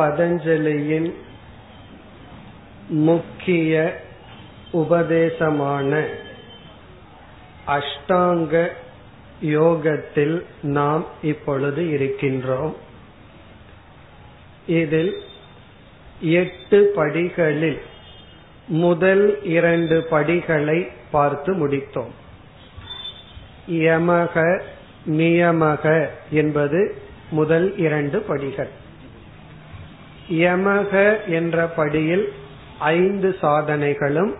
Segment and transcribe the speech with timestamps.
[0.00, 1.14] பதஞ்சலியின்
[2.88, 3.72] முக்கிய
[4.72, 6.06] உபதேசமான
[7.66, 8.68] அஷ்டாங்க
[9.40, 12.74] யோகத்தில் நாம் இப்பொழுது இருக்கின்றோம்.
[14.66, 15.12] இதில்
[16.20, 17.80] எட்டு படிகளில்
[18.66, 22.12] முதல் இரண்டு படிகளை பார்த்து முடித்தோம்.
[23.68, 24.62] யமக
[25.06, 28.78] நியமக என்பது முதல் இரண்டு படிகள்.
[30.30, 30.92] யமக
[31.26, 32.32] என்ற படியில்
[32.78, 34.34] ஐந்து சாதனைகளும்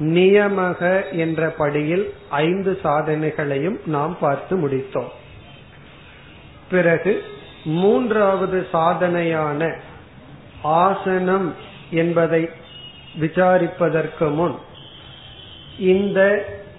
[0.00, 5.10] நியமக என்ற படியில் ஐந்து சாதனைகளையும் நாம் பார்த்து முடித்தோம்.
[6.70, 7.22] பிறகு
[7.64, 9.76] மூன்றாவது சாதனையான
[10.62, 11.54] ஆசனம்
[11.90, 12.48] என்பதை
[13.20, 14.54] விசாரிப்பதற்கு முன்
[15.78, 16.20] இந்த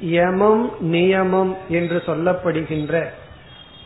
[0.01, 3.07] யமம் நியமம் என்று சொல்லப்படுகின்ற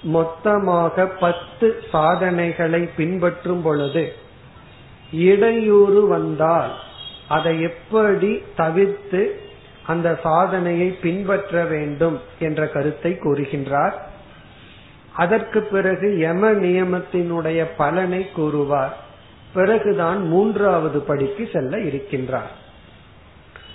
[0.03, 4.13] மொத்தமாக பத்து சாதனைகளை பின்பற்றும் பொழுது
[5.11, 6.71] இடையூறு வந்தால்
[7.27, 9.39] அதை எப்படி தவிர்த்து
[9.85, 13.93] அந்த சாதனையை பின்பற்ற வேண்டும் என்ற கருத்தை கூறுகின்றார்.
[15.13, 18.97] அதற்கு பிறகு யம நியமத்தினுடைய பலனை கூறுவார்.
[19.53, 22.51] பிறகுதான் மூன்றாவது படிக்கு செல்ல இருக்கின்றார்.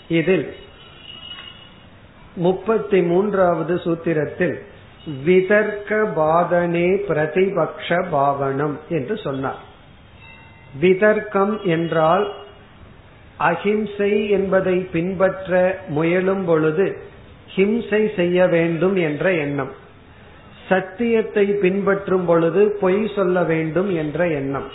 [0.08, 0.54] இதில்
[2.34, 4.60] முப்பத்தி மூன்றாவது சூத்திரத்தில்
[5.24, 9.70] விதர்க்க பாதனே பிரதிபக்ஷ பாவனம் என்று சொன்னார்.
[10.80, 12.32] விதர்க்கம் என்றால்
[13.38, 16.96] அஹிம்சை என்பதை பின்பற்ற முயலும் பொழுது
[17.56, 19.70] ஹிம்சை செய்ய வேண்டும் என்ற எண்ணம்.
[20.68, 24.68] சத்தியத்தை பின்பற்றும் பொழுது பொய் சொல்ல வேண்டும் என்ற எண்ணம்.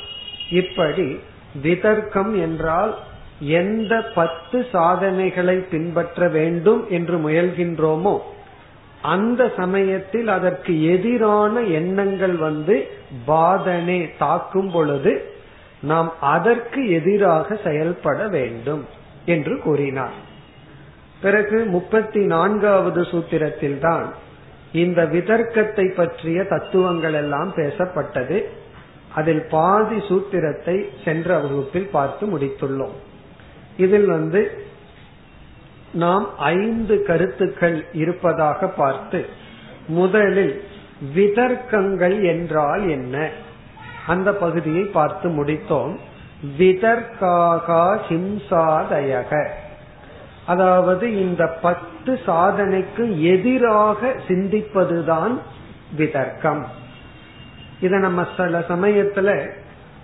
[0.50, 1.20] இப்படி
[1.62, 2.96] விதர்க்கம் என்றால்
[3.40, 8.20] எந்த பத்து சாதனைகளை பின்பற்ற வேண்டும் என்று முயல்கின்றோமோ
[9.02, 12.88] அந்த சமயத்தில் அதற்கு எதிரான எண்ணங்கள் வந்து
[13.28, 15.36] பாதனை தாக்கும் பொழுது
[15.82, 18.86] நாம் அதற்கு எதிராக செயல்பட வேண்டும்
[19.26, 20.14] என்று கூறினார்.
[21.22, 24.14] பிறகு முப்பத்தி நான்காவது சூத்திரத்தில் தான்
[24.72, 28.44] இந்த விதர்க்கத்தை பற்றிய தத்துவங்கள் எல்லாம் பேசப்பட்டது.
[29.16, 32.96] அதில் பாதி சூத்திரத்தை சென்ற வகுப்பில் பார்த்து முடித்துள்ளோம்.
[33.78, 34.66] இதில் வந்து
[35.92, 39.26] நாம் ஐந்து கருத்துக்கள் இருப்பதாக பார்த்து
[39.88, 40.62] முதலில்
[41.16, 43.32] விதர்க்கங்கள் என்றால் என்ன?
[44.08, 45.98] அந்த பகுதியை பார்த்து முடித்தோம்.
[46.58, 49.48] விதர்காக ஹிம்சாதயக.
[50.46, 55.40] அதாவது இந்த பத்து சாதனைக்கு எதிராக சிந்திப்பதுதான்
[55.96, 56.66] விதர்க்கம்.
[57.80, 59.52] இத நம்ம சில சமயத்துல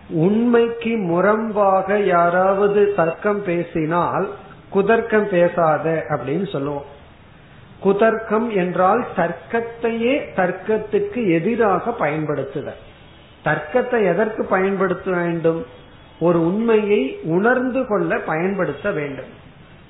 [0.09, 4.29] உண்மைக்கு முரம்பாக யாராவது தர்க்கம் பேசினால்
[4.73, 6.85] குதர்க்கம் பேசாத அப்படின்னு சொல்லுவோம்.
[7.83, 12.81] குதர்க்கம் என்றால் தர்க்கத்தையே தர்க்கத்துக்கு எதிராக பயன்படுத்துதல்.
[13.43, 15.65] தர்க்கத்தை எதற்கு பயன்படுத்த வேண்டும்?
[16.19, 19.31] ஒரு உண்மையை உணர்ந்து கொள்ள பயன்படுத்த வேண்டும்.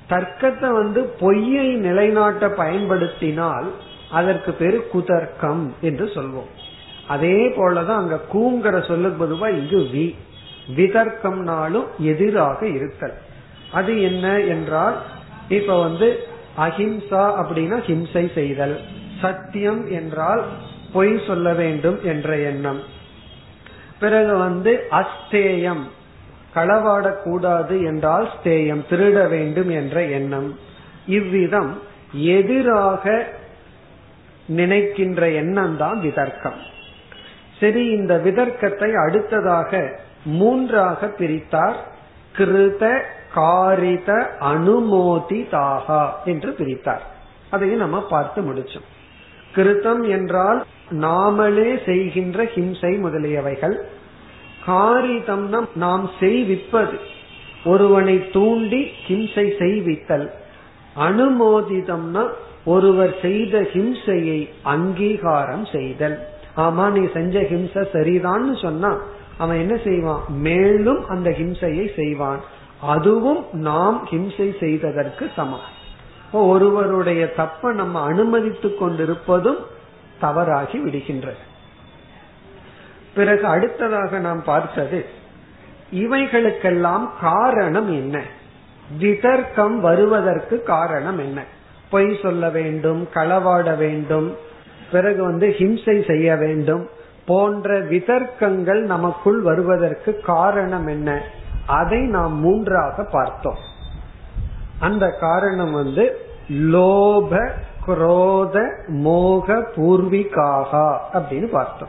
[0.08, 3.72] தர்க்கத்தை வந்து பொய்யை நிலைநாட்ட பயன்படுத்தினால்
[4.10, 6.50] அதற்கு பேரு குதர்க்கம் என்று சொல்வோம்.
[7.08, 10.14] அதே போலதான் அங்க கூங்கிற சொல்லுக்கு பொதுவா இங்கு வி.
[10.76, 13.14] விதர்க்கம்னாலும் எதிராக இருத்தல்.
[13.72, 14.96] அது என்ன என்றால்
[15.48, 16.26] இப்ப வந்து
[16.58, 18.80] அஹிம்சா அப்படின்னா ஹிம்சை செய்தல்.
[19.20, 20.44] சத்தியம் என்றால்
[20.92, 22.80] பொய் சொல்ல வேண்டும் என்ற எண்ணம்.
[24.00, 25.84] பிறகு வந்து அஸ்தேயம்.
[26.54, 30.58] களவாடக்கூடாது என்றால் ஸ்தேயம் திருட வேண்டும் என்ற எண்ணம்.
[31.06, 31.72] இவ்விதம்
[32.12, 33.26] எதிராக
[34.46, 36.58] நினைக்கின்ற எண்ணம் தான் விதர்க்கம்.
[37.60, 41.76] சரி இந்த விதர்க்கத்தை அடுத்ததாக மூன்றாக பிரித்தார்.
[42.36, 42.84] கிருத
[43.34, 44.10] காரித
[44.40, 47.04] அனுமோதிதாகா என்று பிரித்தார்.
[47.50, 48.88] அதையும் நம்ம பார்த்து முடிச்சோம்.
[49.54, 53.76] கிருத்தம் என்றால் நாமளே செய்கின்ற ஹிம்சை முதலியவைகள்.
[54.66, 56.98] காரிதம்னா நாம் செய்விப்பது.
[57.64, 60.30] ஒருவனை தூண்டி ஹிம்சை செய்வித்தல்.
[60.96, 62.28] அனுமோதிதம்னா
[62.64, 66.18] ஒருவர் செய்த ஹிம்சையை அங்கீகாரம் செய்தல்.
[66.56, 69.00] ஆமா நீ செஞ்ச ஹிம்சை சரிதான்னு சொன்னா
[69.38, 70.22] அவன் என்ன செய்வான்?
[70.28, 72.40] மேலும் அந்த ஹிம்சையை செய்வான்.
[72.80, 75.82] அதுவும் நாம் ஹிம்சை செய்ததற்கு சமம்.
[76.42, 79.58] ஒருவருடைய தப்ப நம்ம அனுமதித்து கொண்டிருப்பதும்
[80.20, 81.42] தவறாகி விடுகின்றது.
[83.14, 85.04] பிறகு அடுத்ததாக நாம் பார்த்தது
[85.92, 88.22] இவைகளுக்கெல்லாம் காரணம் என்ன?
[88.98, 91.44] விதர்க்கம் வருவதற்கு காரணம் என்ன?
[91.90, 94.36] பொய் சொல்ல வேண்டும் களவாட வேண்டும்
[94.92, 96.88] பிறகு வந்து ஹிம்சை செய்ய வேண்டும்
[97.26, 101.22] போன்ற விதர்க்கங்கள் நமக்குள் வருவதற்கு காரணம் என்ன?
[101.66, 103.72] அதை நாம் மூன்றாக பார்த்தோம்.
[104.78, 107.50] அந்த காரணம் வந்து லோப
[107.86, 111.88] குரோத மோக பூர்விகாகா அப்படின்னு பார்த்தோம்.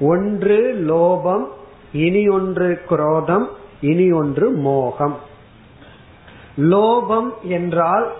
[0.00, 1.46] ஒன்று லோபம்
[1.92, 3.48] இனி ஒன்று குரோதம்
[3.80, 5.18] இனி ஒன்று மோகம்.
[6.58, 8.12] லோபம் என்றால்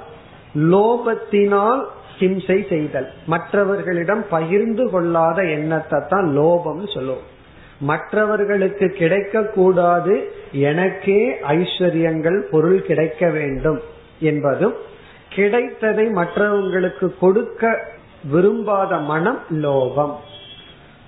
[0.55, 1.85] லோபத்தினால்
[2.19, 3.13] ஹிம்சை செய்தல்.
[3.27, 7.39] மற்றவர்களிடம் பகிர்ந்து கொள்ளாத எண்ணத்தை தான் லோபம் சொல்லுவோம்.
[7.81, 13.81] மற்றவர்களுக்கு கிடைக்க கூடாது எனக்கே ஐஸ்வர்யங்கள் பொருள் கிடைக்க வேண்டும்
[14.21, 14.75] என்பதும்
[15.35, 17.93] கிடைத்ததை மற்றவங்களுக்கு கொடுக்க
[18.25, 20.15] விரும்பாத மனம் லோபம்.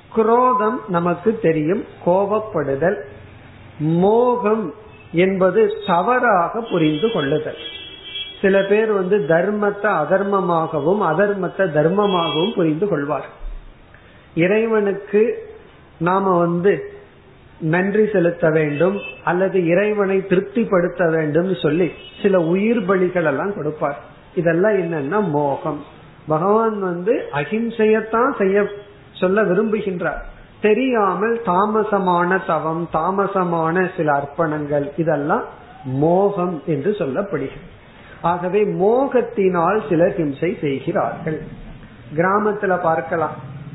[0.08, 2.96] குரோதம் நமக்கு தெரியும் கோபப்படுதல்.
[3.78, 4.74] மோகம்
[5.12, 7.56] என்பது தவறாக புரிந்து கொள்ளுதல்.
[8.40, 13.24] சில பேர் வந்து தர்மத்தை அதர்மமாகவும் அதர்மத்தை தர்மமாகவும் புரிந்து கொள்வார்
[14.34, 15.50] இறைவனுக்கு
[15.98, 17.00] நாம வந்து
[17.62, 21.90] நன்றி செலுத்த வேண்டும் அல்லது இறைவனை திருப்திப்படுத்த வேண்டும் சொல்லி
[22.22, 24.00] சில உயிர் பலிகள் எல்லாம் கொடுப்பார்.
[24.34, 25.84] இதெல்லாம் என்னன்னா மோகம்.
[26.26, 28.66] பகவான் வந்து அகிம்சையத்தான் செய்ய
[29.12, 30.20] சொல்ல விரும்புகின்றார்.
[30.60, 35.42] தெரியாமல் தாமசமான தவம் தாமசமான சில அர்ப்பணங்கள் இதெல்லாம்
[35.84, 37.70] மோகம் என்று சொல்லப்படுகிறது.
[38.22, 41.42] ஆகவே மோகத்தினால் சிலர் ஹிம்சை செய்கிறார்கள்.
[42.14, 43.34] கிராமத்துல பார்க்கலாம்.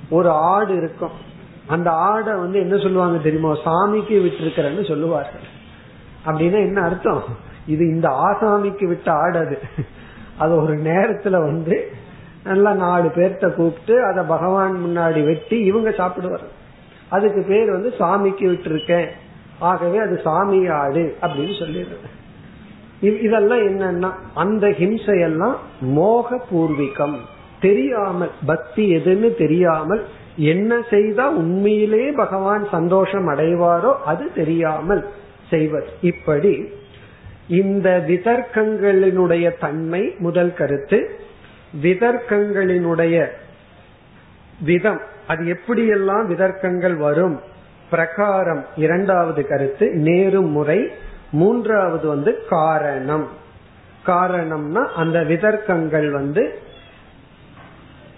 [0.09, 1.35] ஒரு ஆடு இருக்கும்.
[1.67, 3.51] அந்த ஆடை வந்து என்ன சொல்லுவாங்க தெரியுமா?
[3.65, 5.45] சாமிக்கு விட்டுருக்கிறன்னு சொல்லுவார்கள்.
[6.25, 7.23] அப்படின்னா என்ன அர்த்தம்?
[7.67, 9.57] இது இந்த ஆசாமிக்கு விட்ட ஆடு அது.
[10.57, 11.77] ஒரு நேரத்துல வந்து
[12.43, 16.45] நல்லா நாலு பேர்த்த கூப்பிட்டு அதை பகவான் முன்னாடி வெட்டி இவங்க சாப்பிடுவார்.
[17.09, 19.07] அதுக்கு பேர் வந்து சாமிக்கு விட்டுருக்கேன்.
[19.59, 22.13] ஆகவே அது சாமி ஆடு அப்படின்னு சொல்லிடுறேன்
[23.01, 27.17] இதெல்லாம் என்னன்னா அந்த ஹிம்சையெல்லாம் மோக பூர்விகம்
[27.61, 30.03] தெரியாமல் பக்தி எதுன்னு தெரியாமல்
[30.37, 35.07] என்ன செய்தா உண்மையிலே பகவான் சந்தோஷம் அடைவாரோ அது தெரியாமல்
[35.49, 35.87] செய்வது.
[36.01, 36.67] இப்படி
[37.47, 41.11] இந்த விதர்க்கங்களினுடைய தன்மை முதல் கருத்து
[41.81, 43.27] விதர்க்கங்களினுடைய
[44.63, 47.39] விதம் அது எப்படியெல்லாம் விதர்க்கங்கள் வரும்
[47.89, 50.87] பிரகாரம் இரண்டாவது கருத்து நேரும் முறை
[51.31, 53.27] மூன்றாவது வந்து காரணம்.
[54.05, 56.59] காரணம்னா அந்த விதர்க்கங்கள் வந்து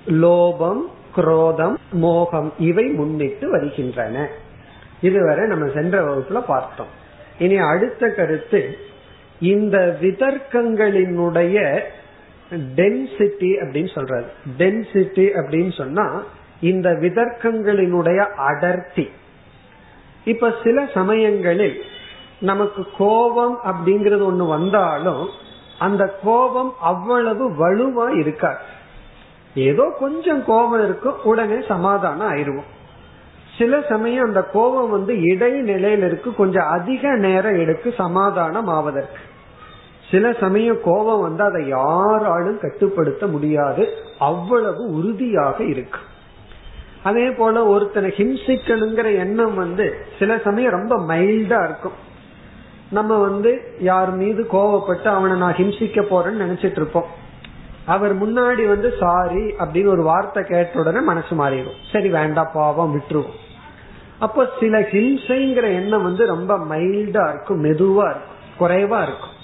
[0.08, 0.82] லோபம்
[1.16, 4.28] குரோதம் மோகம் இவை முன்னிட்டு வருகின்றன.
[5.02, 6.98] இதுவரை நம்ம சென்ற வகுப்புல பார்த்தோம்.
[7.40, 8.78] இனி அடுத்த கருத்து
[9.42, 11.80] இந்த விதர்க்கங்களினுடைய
[12.52, 14.26] டென்சிட்டி அப்படின்னு சொல்றது.
[14.58, 16.24] டென்சிட்டி அப்படின்னு சொன்னா
[16.62, 19.10] இந்த விதர்க்கங்களினுடைய அடர்த்தி.
[20.26, 21.82] இப்ப சில சமயங்களில்
[22.40, 25.30] நமக்கு கோபம் அப்படிங்கறது ஒண்ணு வந்தாலும்
[25.80, 28.78] அந்த கோபம் அவ்வளவு வலுவா இருக்காது.
[29.68, 32.70] ஏதோ கொஞ்சம் கோபம் இருக்கும் உடனே சமாதானம் ஆயிடுவோம்.
[33.58, 39.22] சில சமயம் அந்த கோபம் வந்து இடைநிலையில இருக்கு கொஞ்சம் அதிக நேரம் எடுக்கு சமாதானம் ஆவதற்கு.
[40.12, 43.84] சில சமயம் கோபம் வந்து அதை யாராலும் கட்டுப்படுத்த முடியாது
[44.20, 46.00] அவ்வளவு உறுதியாக இருக்கு.
[47.04, 49.86] அதே போல ஒருத்தனை ஹிம்சிக்கணுங்கிற எண்ணம் வந்து
[50.20, 51.98] சில சமயம் ரொம்ப மைல்டா இருக்கும்.
[52.90, 57.10] நம்ம வந்து யார் மீது கோவப்பட்டு அவனை நான் ஹிம்சிக்க போறேன்னு நினைச்சிட்டு இருப்போம்.
[57.90, 61.80] அவர் முன்னாடி வந்து சாரி அப்படின்னு ஒரு வார்த்தை கேட்ட உடனே மனசு மாறிடும்.
[61.92, 63.38] சரி வேண்டாம் பாவம் விட்டுருவோம்.
[64.20, 69.36] அப்போ சில ஹிம்சைங்கிற எண்ணம் வந்து ரொம்ப மைல்டா இருக்கும் மெதுவா இருக்கும் குறைவா இருக்கும்.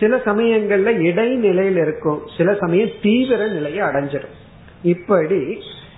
[0.00, 4.36] சில சமயங்கள்ல இடைநிலையில இருக்கும் சில சமயம் தீவிர நிலையை அடைஞ்சிடும்.
[4.82, 5.40] இப்படி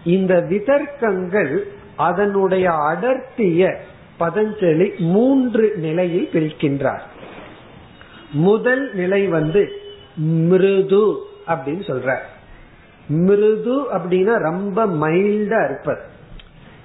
[0.04, 1.54] இந்த விதர்க்கங்கள்
[1.96, 3.74] அதனுடைய அடர்த்திய
[4.20, 7.04] பதஞ்சலி மூன்று நிலையில் பிரிக்கின்றார்.
[8.30, 9.62] முதல் நிலை வந்து
[10.16, 11.06] மிருது.
[11.48, 12.16] அப்படின்னு சொல்ற.
[13.08, 16.00] மிருது அப்படின்னா ரொம்ப மைல்டா இருப்பது.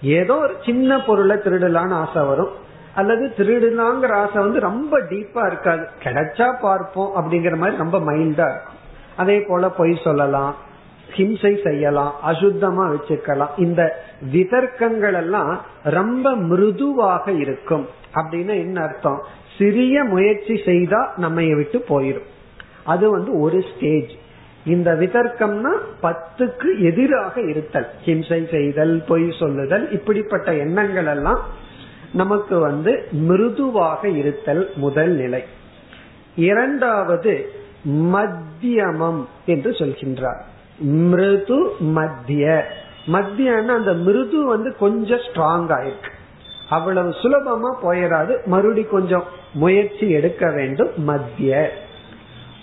[0.01, 2.49] ஏதோ ஒரு சின்ன பொருளை திருடலான்னு ஆசை வரும்.
[2.95, 5.87] அல்லது திருடலாங்கிற ஆசை வந்து ரொம்ப டீப்பா இருக்காது.
[6.03, 8.79] கிடைச்சா பார்ப்போம் அப்படிங்கிற மாதிரி ரொம்ப மைல்டா இருக்கும்.
[9.17, 10.55] அதே போல பொய் சொல்லலாம்
[11.15, 13.49] ஹிம்சை செய்யலாம் அசுத்தமா வச்சுக்கலாம்.
[13.57, 14.03] இந்த
[14.33, 17.87] விதர்க்கங்கள் எல்லாம் ரொம்ப மிருதுவாக இருக்கும்.
[18.15, 19.21] அப்படின்னு என்ன அர்த்தம்?
[19.57, 22.29] சிறிய முயற்சி செய்தா நம்ம விட்டு போயிடும்
[22.83, 24.21] அது வந்து ஒரு ஸ்டேஜ்
[24.65, 27.87] இந்த விதர்க்கம்னா பத்துக்கு எதிராக இருத்தல்.
[28.05, 31.39] ஹிம்சை செய்தல் பொய் சொல்லுதல் இப்படிப்பட்ட எண்ணங்கள் எல்லாம்
[32.13, 35.43] நமக்கு வந்து மிருதுவாக இருத்தல் முதல் நிலை.
[36.35, 37.51] இரண்டாவது
[37.89, 40.41] மத்தியமம் என்று சொல்கின்றார்.
[40.77, 42.67] மிருது மத்திய.
[43.07, 46.11] மத்தியன்னா அந்த மிருது வந்து கொஞ்சம் ஸ்ட்ராங் ஆயிருக்கு
[46.69, 50.89] அவ்வளவு சுலபமா போயிடாது மறுபடி கொஞ்சம் முயற்சி எடுக்க வேண்டும்.
[50.97, 51.71] மத்திய.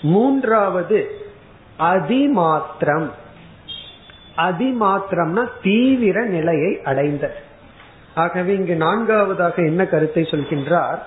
[0.02, 1.18] மூன்றாவது
[1.80, 3.10] அதிமாத்திரம்.
[4.36, 7.36] அதிமாத்திரம்னா தீவிர நிலையை அடைந்த
[8.14, 10.98] ஆகவே இங்கு நான்காவதாக என்ன கருத்தை சொல்கின்றார்?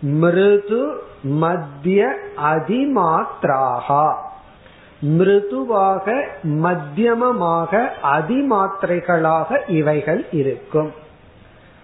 [0.00, 4.14] மிருது மத்திய அதிமாத்திராகா.
[5.00, 10.92] மிருதுவாக மத்தியமமாக அதிமாத்திரைகளாக இவைகள் இருக்கும்.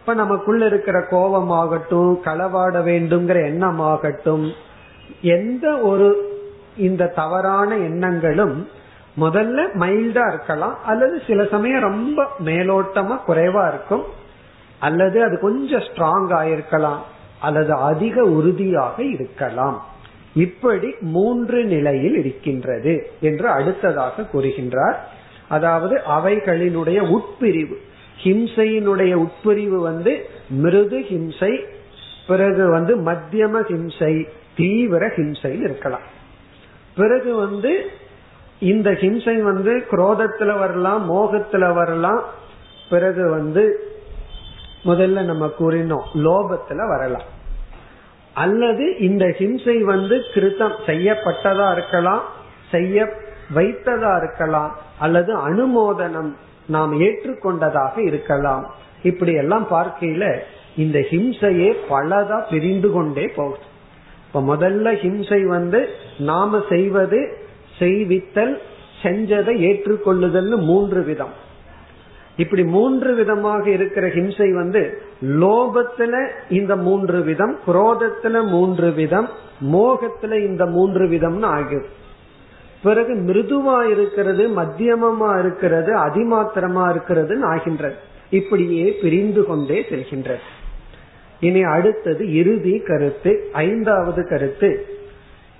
[0.00, 4.53] இப்ப நமக்குள்ள இருக்கிற கோபமாகட்டும் களவாட வேண்டுங்கிற எண்ணமாகட்டும்
[5.21, 6.35] எந்த ஒரு
[6.76, 8.68] இந்த தவறான எண்ணங்களும்
[9.21, 10.85] முதல்ல மைல்டா இருக்கலாம்.
[10.85, 14.02] அல்லது சில சமயம் ரொம்ப மேலோட்டமா குறைவா இருக்கும்.
[14.78, 16.99] அல்லது அது கொஞ்சம் ஸ்ட்ராங் ஆயிருக்கலாம்.
[17.40, 19.85] அல்லது அதிக உறுதியாக இருக்கலாம்.
[20.35, 24.97] இப்படி மூன்று நிலையில் இருக்கின்றது என்று அடுத்ததாக கூறுகின்றார்.
[25.49, 27.75] அதாவது அவைகளினுடைய உட்பிரிவு.
[28.23, 31.64] ஹிம்சையினுடைய உட்பிரிவு வந்து மிருது ஹிம்சை
[32.26, 36.14] பிறகு வந்து மத்தியம ஹிம்சை தீவிர ஹிம்சையில் இருக்கலாம்.
[36.97, 37.91] பிறகு வந்து
[38.59, 42.25] இந்த ஹிம்சை வந்து குரோதத்துல வரலாம் மோகத்துல வரலாம்.
[42.91, 43.65] பிறகு வந்து
[44.85, 47.29] முதல்ல நம்ம கூறினோம் லோபத்துல வரலாம்.
[48.35, 52.23] அல்லது இந்த ஹிம்சை வந்து கிருத்தம் செய்யப்பட்டதா இருக்கலாம்
[52.71, 53.09] செய்ய
[53.55, 56.33] வைத்ததா இருக்கலாம் அல்லது அனுமோதனம்
[56.67, 58.75] நாம் ஏற்றுக்கொண்டதாக இருக்கலாம்.
[59.03, 60.38] இப்படி எல்லாம் பார்க்கையில
[60.76, 63.75] இந்த ஹிம்சையே பலதா பிரிந்து கொண்டே போகுது.
[64.37, 65.88] இப்ப முதல்ல ஹிம்சை வந்து
[66.19, 67.37] நாம செய்வது
[67.78, 68.61] செய்வித்தல்
[69.02, 71.33] செஞ்சதை ஏற்றுக்கொள்ளுதல் மூன்று விதம்.
[72.37, 79.28] இப்படி மூன்று விதமாக இருக்கிற ஹிம்சை வந்து லோபத்துல இந்த மூன்று விதம் குரோதத்துல மூன்று விதம்
[79.73, 81.88] மோகத்துல இந்த மூன்று விதம்னு ஆகிடும்
[82.83, 87.95] பிறகு மிருதுவா இருக்கிறது மத்தியமமா இருக்கிறது அதிமாத்திரமா இருக்கிறதுன்னு ஆகின்றது.
[88.31, 90.45] இப்படியே பிரிந்து கொண்டே செல்கின்றது.
[91.40, 94.87] இனி அடுத்தது இறுதி கருத்து ஐந்தாவது கருத்து.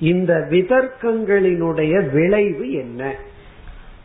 [0.00, 3.14] இந்த விதர்க்கங்களினுடைய விளைவு என்ன?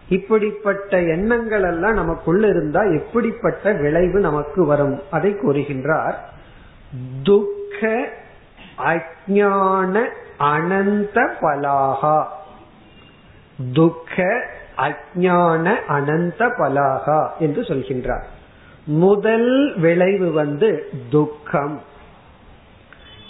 [0.10, 5.02] இப்படிப்பட்ட எண்ணங்கள் எல்லாம் நமக்குள்ள இருந்தா எப்படிப்பட்ட விளைவு நமக்கு வரும்?
[5.12, 6.16] அதை கூறுகின்றார்.
[7.24, 8.10] துக்க
[8.78, 10.10] அஜான
[10.40, 12.26] அனந்த பலாகா.
[13.74, 14.44] துக்க
[14.78, 18.24] அஜான அனந்த பலாகா என்று சொல்கின்றார்.
[18.86, 21.82] முதல் விளைவு வந்து துக்கம்.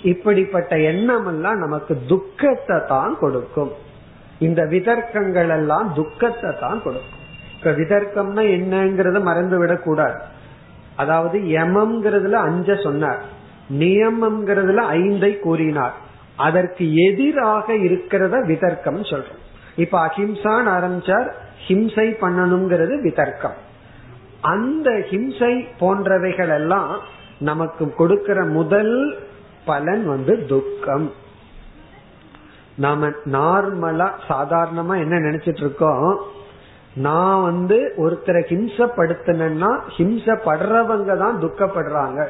[0.02, 3.72] இப்படிப்பட்ட எண்ணம் எல்லாம் நமக்கு துக்கத்தை தான் கொடுக்கும்.
[4.40, 7.20] இந்த விதர்க்கங்கள் எல்லாம் துக்கத்தை தான் கொடுக்கும்.
[7.58, 10.20] இப்ப விதர்க்கம்னா என்னங்கறத மறந்து விடக்கூடாது.
[10.96, 13.22] அதாவது யமம்ங்கிறதுல அஞ்ச சொன்னார்.
[13.72, 15.94] நியமம்ங்கிறதுல ஐந்தை கூறினார்.
[16.36, 19.42] அதற்கு எதிராக இருக்கிறத விதர்க்கம் சொல்றோம்.
[19.76, 21.28] இப்ப அஹிம்சான் ஆரம்பிச்சார்.
[21.68, 23.70] ஹிம்சை பண்ணணுங்கிறது விதர்க்கம்.
[24.42, 27.00] அந்த ஹிம்சை போன்றவைகள் எல்லாம்
[27.40, 29.24] நமக்கு கொடுக்கிற முதல்
[29.66, 31.12] பலன் வந்து துக்கம்.
[32.76, 36.20] நாம நார்மலா சாதாரணமா என்ன நினைச்சிட்டு இருக்கோம்
[36.94, 42.28] நான் வந்து ஒருத்தரை ஹிம்சப்படுத்தினா ஹிம்சப்படுறவங்க தான் துக்கப்படுறாங்க.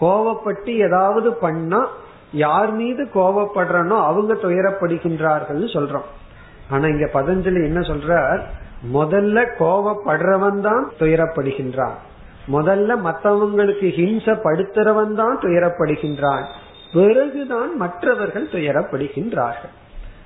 [0.00, 1.86] கோவப்பட்டு ஏதாவது பண்ணா
[2.32, 6.08] யார் மீது கோவப்படுறனோ அவங்க துயரப்படுகின்றார்கள் சொல்றோம்.
[6.70, 8.42] ஆனா இங்க பதஞ்சலி என்ன சொல்றார்?
[8.92, 11.94] முதல்ல கோவப்படுறவன் தான் துயரப்படுகின்றான்.
[12.52, 16.44] முதல்ல மற்றவங்களுக்கு ஹிம்சப்படுத்துறவன் தான் துயரப்படுகின்றான்.
[16.92, 19.72] பிறகுதான் மற்றவர்கள் துயரப்படுகின்றார்கள்.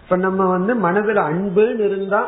[0.02, 2.26] இப்ப நம்ம வந்து மனதில் அன்புன்னு இருந்தா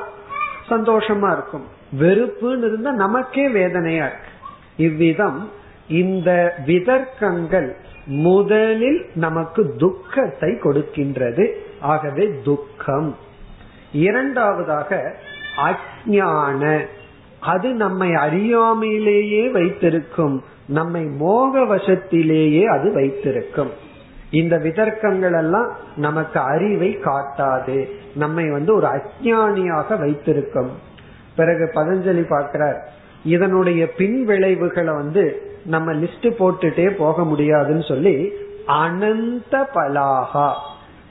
[0.69, 1.67] சந்தோஷமா இருக்கும்.
[2.01, 4.29] வெறுப்புன்னு இருந்தா நமக்கே வேதனையா இருக்கு.
[4.77, 5.51] இவ்விதம்
[5.89, 11.51] இந்த விதர்க்கங்கள் முதலில் நமக்கு துக்கத்தை கொடுக்கின்றது.
[11.81, 13.17] ஆகவே துக்கம்.
[13.93, 15.17] இரண்டாவதாக
[15.57, 16.87] அஜான
[17.41, 20.45] அது நம்மை அறியாமையிலேயே வைத்திருக்கும்.
[20.67, 23.71] நம்மை மோக வசத்திலேயே அது வைத்திருக்கும்.
[24.31, 27.89] இந்த விதர்க்கங்கள் எல்லாம் நமக்கு அறிவை காட்டாது.
[28.15, 30.71] நம்மை வந்து ஒரு அஜானியாக வைத்திருக்கும்.
[31.37, 32.89] பிறகு பதஞ்சலி பார்க்கிறார்
[33.25, 38.33] இதனுடைய பின் விளைவுகளை வந்து நம்ம லிஸ்ட் போட்டுட்டே போக முடியாதுன்னு சொல்லி
[38.67, 40.53] அனந்த பலாகா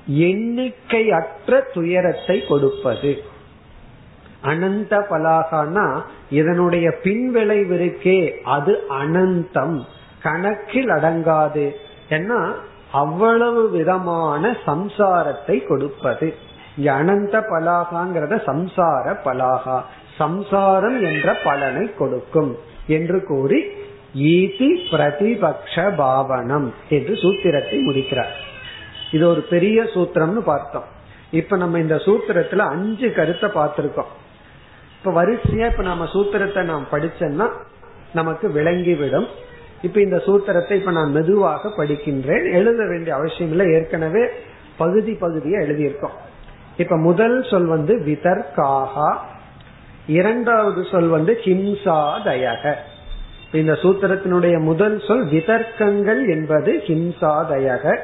[0.06, 3.29] எண்ணிக்கை அற்ற துயரத்தை கொடுப்பது.
[4.44, 9.86] அனந்த பலாகான்னா இதனுடைய பின்விளைவு இருக்கே அது அனந்தம்.
[10.24, 11.72] கணக்கில் அடங்காது.
[12.10, 12.52] ஏன்னா
[12.92, 16.36] அவ்வளவு விதமான சம்சாரத்தை கொடுப்பது.
[16.78, 19.82] இங்க அனந்த பலாகாங்கிறத சம்சார பலாகா.
[20.18, 23.64] சம்சாரம் என்ற பலனை கொடுக்கும் என்று கூறி
[24.16, 28.36] ஈதி பிரதிபக்ஷ பாவனம் என்று சூத்திரத்தை முடிக்கிறார்.
[29.12, 30.84] இது ஒரு பெரிய சூத்திரம்னு பார்த்தோம்.
[31.32, 34.12] இப்ப நம்ம இந்த சூத்திரத்துல அஞ்சு கருத்தை பார்த்திருக்கோம்.
[35.00, 37.50] இப்ப வரிசையா இப்ப நம்ம சூத்திரத்தை நாம் படிச்சோம்னா
[38.14, 39.28] நமக்கு விளங்கிவிடும்.
[39.82, 42.54] இப்ப இந்த சூத்திரத்தை இப்ப நான் மெதுவாக படிக்கின்றேன்.
[42.54, 43.74] எழுத வேண்டிய அவசியம் இல்லை.
[43.74, 44.28] ஏற்கனவே
[44.78, 46.18] பகுதி பகுதியை எழுதியிருக்கோம்.
[46.78, 49.18] இப்ப முதல் சொல் வந்து விதர்காகா
[50.08, 52.74] இரண்டாவது சொல் வந்து ஹிம்சாதயக.
[53.52, 57.98] இந்த சூத்திரத்தினுடைய முதல் சொல் விதர்க்கங்கள் என்பது ஹிம்சாதயக.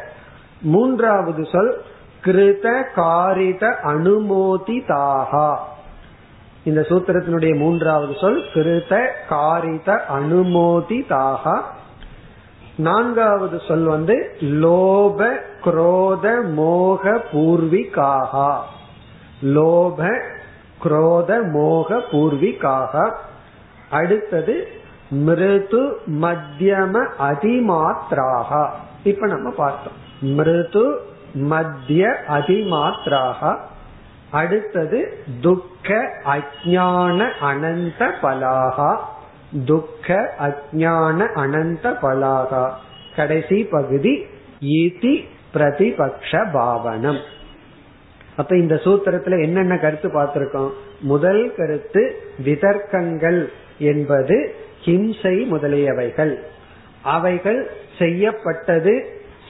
[0.62, 1.82] மூன்றாவது சொல்
[2.24, 5.56] கிருத காரித அனுமோதிதாகா
[6.66, 11.62] இந்த சூத்திரத்தினுடைய மூன்றாவது சொல் கிருத காரித அனுமோதிதாகா
[12.76, 18.58] நான்காவது சொல் வந்து லோப குரோத மோக பூர்விகாகா.
[19.44, 20.20] லோப
[20.84, 23.16] குரோத மோக பூர்விகாக.
[23.90, 24.68] அடுத்தது
[25.10, 28.70] மிருது மத்தியம அதிமாத்ராக.
[29.04, 29.94] இப்ப நம்ம பார்த்தோம்.
[30.22, 31.00] மிருது
[31.34, 33.58] மத்திய அதிமாத்ராக.
[34.36, 35.00] அடுத்தது
[35.42, 38.92] துக்க அஜான அனந்த பலாகா.
[39.66, 42.64] துக்க அஜான அனந்த பலாகா.
[43.16, 44.26] கடைசி பகுதி
[44.62, 45.14] ஈதி
[45.54, 47.20] பிரதிபக்ஷ பாவனம்.
[48.36, 50.72] அப்ப இந்த சூத்திரத்துல என்னென்ன கருத்து பார்த்திருக்கோம்?
[51.00, 53.46] முதல் கருத்து விதர்க்கங்கள்
[53.78, 56.34] என்பது ஹிம்சை முதலியவைகள்.
[57.02, 58.94] அவைகள் செய்யப்பட்டது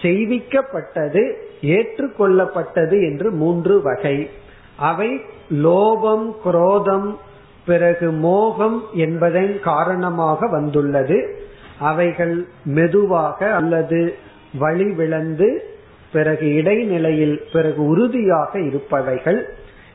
[0.02, 1.24] செய்விக்கப்பட்டது
[1.62, 4.30] ஏற்றுக்கொள்ளப்பட்டது என்று மூன்று வகை.
[4.78, 7.16] அவை லோபம் குரோதம்
[7.66, 11.38] பிறகு மோகம் என்பதன் காரணமாக வந்துள்ளது.
[11.80, 14.16] அவைகள் மெதுவாக அல்லது
[14.58, 15.64] வழி விளந்து
[16.12, 19.42] பிறகு இடைநிலையில் பிறகு உறுதியாக இருப்பவைகள்.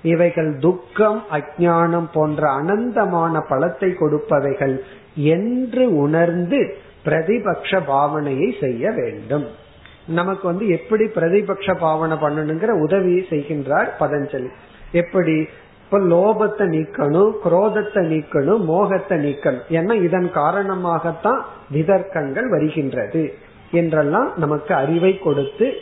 [0.03, 4.81] இவைகள் துக்கம் அஜானம் போன்ற அனந்தமான பலத்தை கொடுப்பவைகள்
[5.15, 9.47] என்று உணர்ந்து பிரதிபக்ஷ பாவனையை செய்ய வேண்டும்.
[10.07, 14.49] நமக்கு வந்து எப்படி பிரதிபக்ஷ பாவனை பண்ணணுங்கிற உதவியை செய்கின்றார் பதஞ்சலி.
[14.93, 15.49] எப்படி?
[15.85, 19.65] இப்ப லோபத்தை நீக்கணும் குரோதத்தை நீக்கணும் மோகத்தை நீக்கணும்.
[19.71, 21.41] ஏன்னா இதன் காரணமாகத்தான்
[21.73, 23.35] விதர்க்கங்கள் வருகின்றது
[23.71, 25.73] என்றெல்லாம் நமக்கு அறிவை கொடுத்து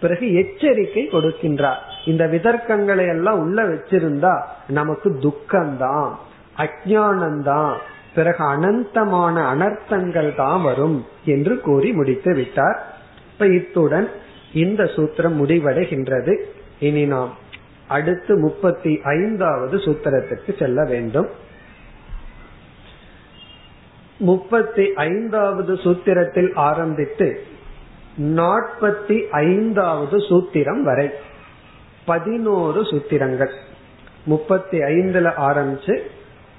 [0.00, 1.78] பிறகு எச்சரிக்கை கொடுக்கின்றார்.
[2.04, 6.18] இந்த விதர்க்கங்களை எல்லாம் உள்ள வச்சிருந்தா நமக்கு துக்கம்தான்
[6.56, 7.74] அஜானந்தான்
[8.14, 12.78] பிறகு அனந்தமான அனர்த்தங்கள் தான் வரும் என்று கூறி முடித்து விட்டார்.
[13.32, 14.08] இப்ப இத்துடன்
[14.52, 16.34] இந்த சூத்திரம் முடிவடைகின்றது.
[16.80, 17.34] இனி நாம்
[17.88, 21.28] அடுத்து முப்பத்தி ஐந்தாவது சூத்திரத்திற்கு செல்ல வேண்டும்.
[24.18, 27.42] முப்பத்தி ஐந்தாவது சூத்திரத்தில் ஆரம்பித்து
[28.18, 31.10] நாற்பத்தி ஐந்தாவது சூத்திரம் வரை
[32.04, 33.54] பதினோரு சூத்திரங்கள்.
[34.24, 35.98] முப்பத்தி ஐந்துல ஆரம்பிச்சு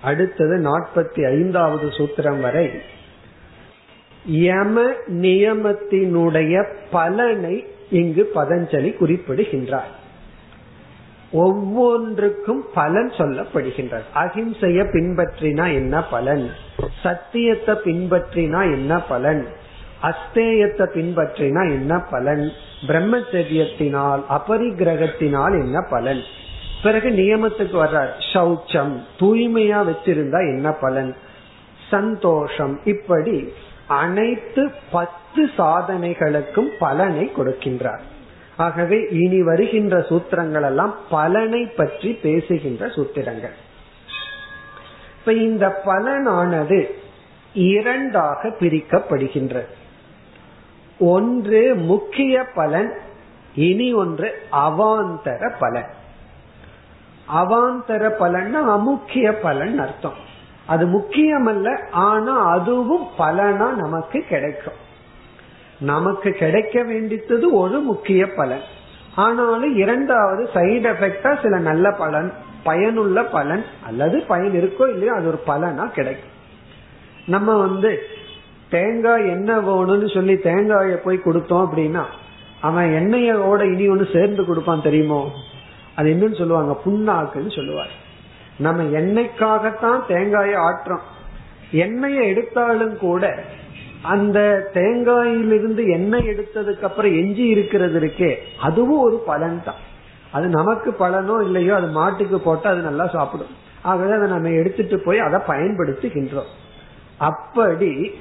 [0.01, 2.71] அடுத்தது நாற்பத்தி ஐந்தாவது சூத்திரம் வரை
[4.25, 9.98] யம நியமத்தினுடைய பலனை இங்கு பதஞ்சலி குறிப்பிடுகின்றார்.
[11.32, 14.02] ஒவ்வொன்றுக்கும் பலன் சொல்லப்படுகின்றது.
[14.15, 16.50] அகிம்சைய பின்பற்றினா என்ன பலன்?
[17.04, 19.48] சத்தியத்தை பின்பற்றினா என்ன பலன்?
[20.02, 22.52] அஸ்தேயத்தை பின்பற்றினா என்ன பலன்?
[22.88, 26.22] பிரம்மச்சரியத்தினால் அபரிகிரகத்தினால் என்ன பலன்?
[26.84, 28.10] பிறகு நியமத்துக்கு வர்றார்.
[28.34, 31.15] சௌச்சம் தூய்மையா வச்சிருந்தா என்ன பலன்?
[31.89, 32.80] சந்தோஷம்.
[32.84, 33.54] இப்படி
[33.88, 38.02] அனைத்து பத்து சாதனைகளுக்கும் பலனை கொடுக்கின்றார்.
[38.60, 43.56] ஆகவே இனி வருகின்ற சூத்திரங்கள் எல்லாம் பலனை பற்றி பேசுகின்ற சூத்திரங்கள்.
[45.19, 46.80] இப்ப இந்த பலனானது
[47.54, 49.69] இரண்டாக பிரிக்கப்படுகின்றது.
[51.00, 52.91] ஒன்று முக்கிய பலன்
[53.56, 55.89] இனி ஒன்று அவாந்தர பலன்.
[57.34, 60.19] அவாந்தர பலன் அமுக்கிய பலன் அர்த்தம்.
[60.65, 64.88] அது முக்கியமல்ல ஆனா அதுவும் பலனா நமக்கு கிடைக்கும்.
[65.80, 68.62] நமக்கு கிடைக்க வேண்டித்தது ஒரு முக்கிய பலன்.
[69.15, 75.39] ஆனாலும் இரண்டாவது சைடு எஃபெக்டா சில நல்ல பலன் பயனுள்ள பலன் அல்லது பயன் இருக்கோ இல்லையோ அது ஒரு
[75.48, 76.38] பலனா கிடைக்கும்.
[77.28, 78.00] நம்ம வந்து
[78.70, 82.04] தேங்காய் என்ன வேணும்னு சொல்லி தேங்காய போய் கொடுத்தோம் அப்படின்னா
[82.62, 85.32] அவன் எண்ணெயோட இனி ஒன்று சேர்ந்து கொடுப்பான் தெரியுமோ?
[85.96, 86.80] அது என்னன்னு சொல்லுவாங்க?
[86.86, 88.08] புண்ணாக்குன்னு சொல்லுவார்.
[88.58, 91.06] நம்ம எண்ணெய்க்காகத்தான் தேங்காயை ஆட்டுறோம்.
[91.72, 93.44] எண்ணெயை எடுத்தாலும் கூட
[94.01, 99.75] அந்த தேங்காயிலிருந்து எண்ணெய் எடுத்ததுக்கு அப்புறம் எஞ்சி இருக்கிறது இருக்கே அதுவும் ஒரு பலன் தான்
[100.31, 103.47] அது நமக்கு பலனோ இல்லையோ அது மாட்டுக்கு போட்டு அது நல்லா சாப்பிடும்.
[103.81, 106.49] ஆகவே அதை நம்ம எடுத்துட்டு போய் அதை பயன்படுத்துகின்றோம்.
[107.17, 108.12] அப்படி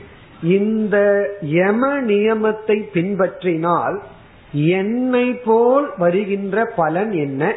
[0.42, 0.96] இந்த
[1.40, 3.98] யம நியமத்தை பின்பற்றினால்
[4.52, 7.54] எண்ணெய் போல் வருகின்ற பலன் என்ன?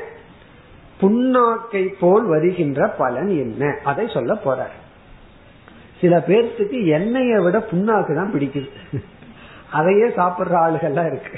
[1.02, 3.78] புண்ணாக்கை போல் வருகின்ற பலன் என்ன?
[3.84, 4.81] அதை சொல்ல போறார்.
[6.02, 8.70] சில பேர்த்துக்கு எண்ணெயை விட புண்ணாக்கு தான் பிடிக்குது
[9.72, 11.38] அதையே சாப்பிடுற ஆளுகள்லாம் இருக்கு.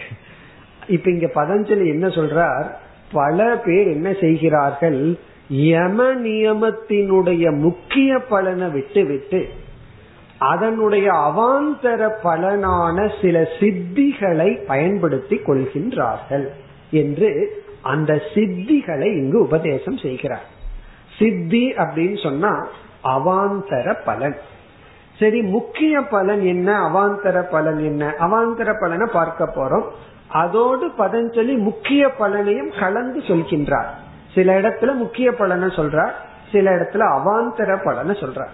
[0.87, 2.67] இப்ப இங்க பதஞ்சலி என்ன சொல்றார்?
[3.11, 5.01] பல பேர் என்ன செய்கிறார்கள்?
[5.49, 9.41] யம நியமத்தினுடைய முக்கிய பலனை விட்டு விட்டு
[10.37, 16.47] அதனுடைய அவாந்தர பலனான சில சித்திகளை பயன்படுத்தி கொள்கின்றார்கள்
[16.91, 17.29] என்று
[17.81, 20.47] அந்த சித்திகளை இங்கு உபதேசம் செய்கிறார்.
[21.19, 22.67] சித்தி அப்படின்னு சொன்னா
[23.03, 24.37] அவாந்தர பலன்.
[25.23, 26.69] சரி முக்கிய பலன் என்ன?
[26.89, 28.15] அவாந்தர பலன் என்ன?
[28.19, 29.85] அவாந்தர பலனை பார்க்க போறோம்.
[30.27, 33.89] அதோடு பதஞ்சலி முக்கிய பலனையும் கலந்து சொல்கின்றார்.
[34.33, 36.13] சில இடத்துல முக்கிய பலனை சொல்றார்
[36.51, 38.51] சில இடத்துல அவாந்தர பலனை சொல்றார்.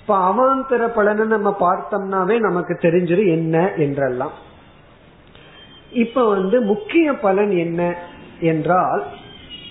[0.00, 4.34] இப்ப அவாந்தர பலனை நம்ம பார்த்தோம்னாவே நமக்கு தெரிஞ்சிடும் என்ன என்றெல்லாம்.
[5.90, 7.94] இப்ப வந்து முக்கிய பலன் என்ன
[8.40, 9.04] என்றால்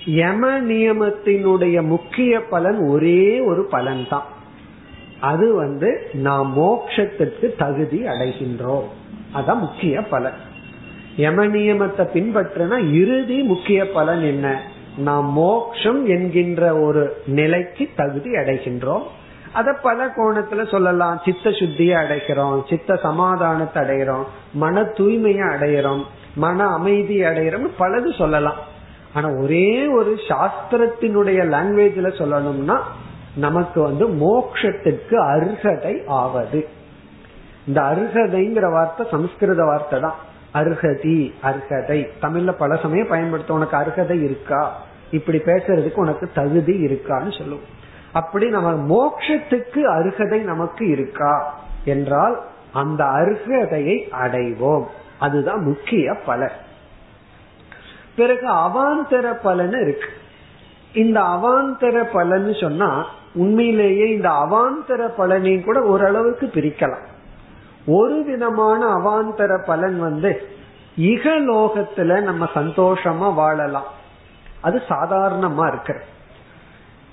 [0.06, 4.42] யம நியமத்தினுடைய முக்கிய பலன் ஒரே ஒரு பலன் தான்
[5.24, 8.88] அது வந்து நாம் மோக்ஷத்திற்கு தகுதி அடைகின்றோம்.
[9.36, 10.40] அதான் முக்கிய பலன்.
[11.18, 14.48] யம நியமத்தை பின்பற்றினா இறுதி முக்கிய பலன் என்ன?
[14.98, 19.06] நாம் மோக்ஷம் என்கின்ற ஒரு நிலைக்கு தகுதி அடைகின்றோம்.
[19.54, 21.22] அத பல கோணத்துல சொல்லலாம்.
[21.26, 26.04] சித்த சுத்தியை அடைகிறோம் சித்த சமாதானத்தை அடைகிறோம் மன தூய்மையை அடைகிறோம்
[26.36, 28.60] மன அமைதி அடைகிறோம் பலது சொல்லலாம்.
[29.14, 32.78] ஆனா ஒரே ஒரு சாஸ்திரத்தினுடைய லாங்குவேஜ்ல சொல்லணும்னா
[33.36, 36.68] நமக்கு வந்து மோக்ஷத்துக்கு அர்ஹதை ஆவது.
[37.68, 40.16] இந்த அர்ஹதைங்கிற வார்த்தை சமஸ்கிருத வார்த்தை தான்.
[40.54, 44.82] அர்ஹதி அர்ஹதை தமிழ்ல பல சமயம் பயன்படுத்த உனக்கு அர்ஹதை இருக்கா?
[45.12, 47.82] இப்படி பேசுறதுக்கு உனக்கு தகுதி இருக்கான்னு சொல்லுவோம்.
[48.14, 51.60] அப்படி நம்ம மோக்ஷத்துக்கு அருகதை நமக்கு இருக்கா?
[51.86, 52.42] என்றால்
[52.74, 54.84] அந்த அருகதையை அடைவோம்.
[55.20, 56.52] அதுதான் முக்கிய பலன்.
[58.16, 60.08] பிறகு அவாந்தர பலன் இருக்கு.
[60.94, 67.06] இந்த அவாந்தர பலன் சொன்னா உண்மையிலேயே இந்த அவாந்தர பலனையும் கூட ஓரளவுக்கு பிரிக்கலாம்.
[67.88, 70.48] ஒரு விதமான அவாந்தர பலன் வந்து
[70.98, 73.92] இகலோகத்துல நம்ம சந்தோஷமா வாழலாம்.
[74.62, 76.02] அது சாதாரணமா இருக்கு.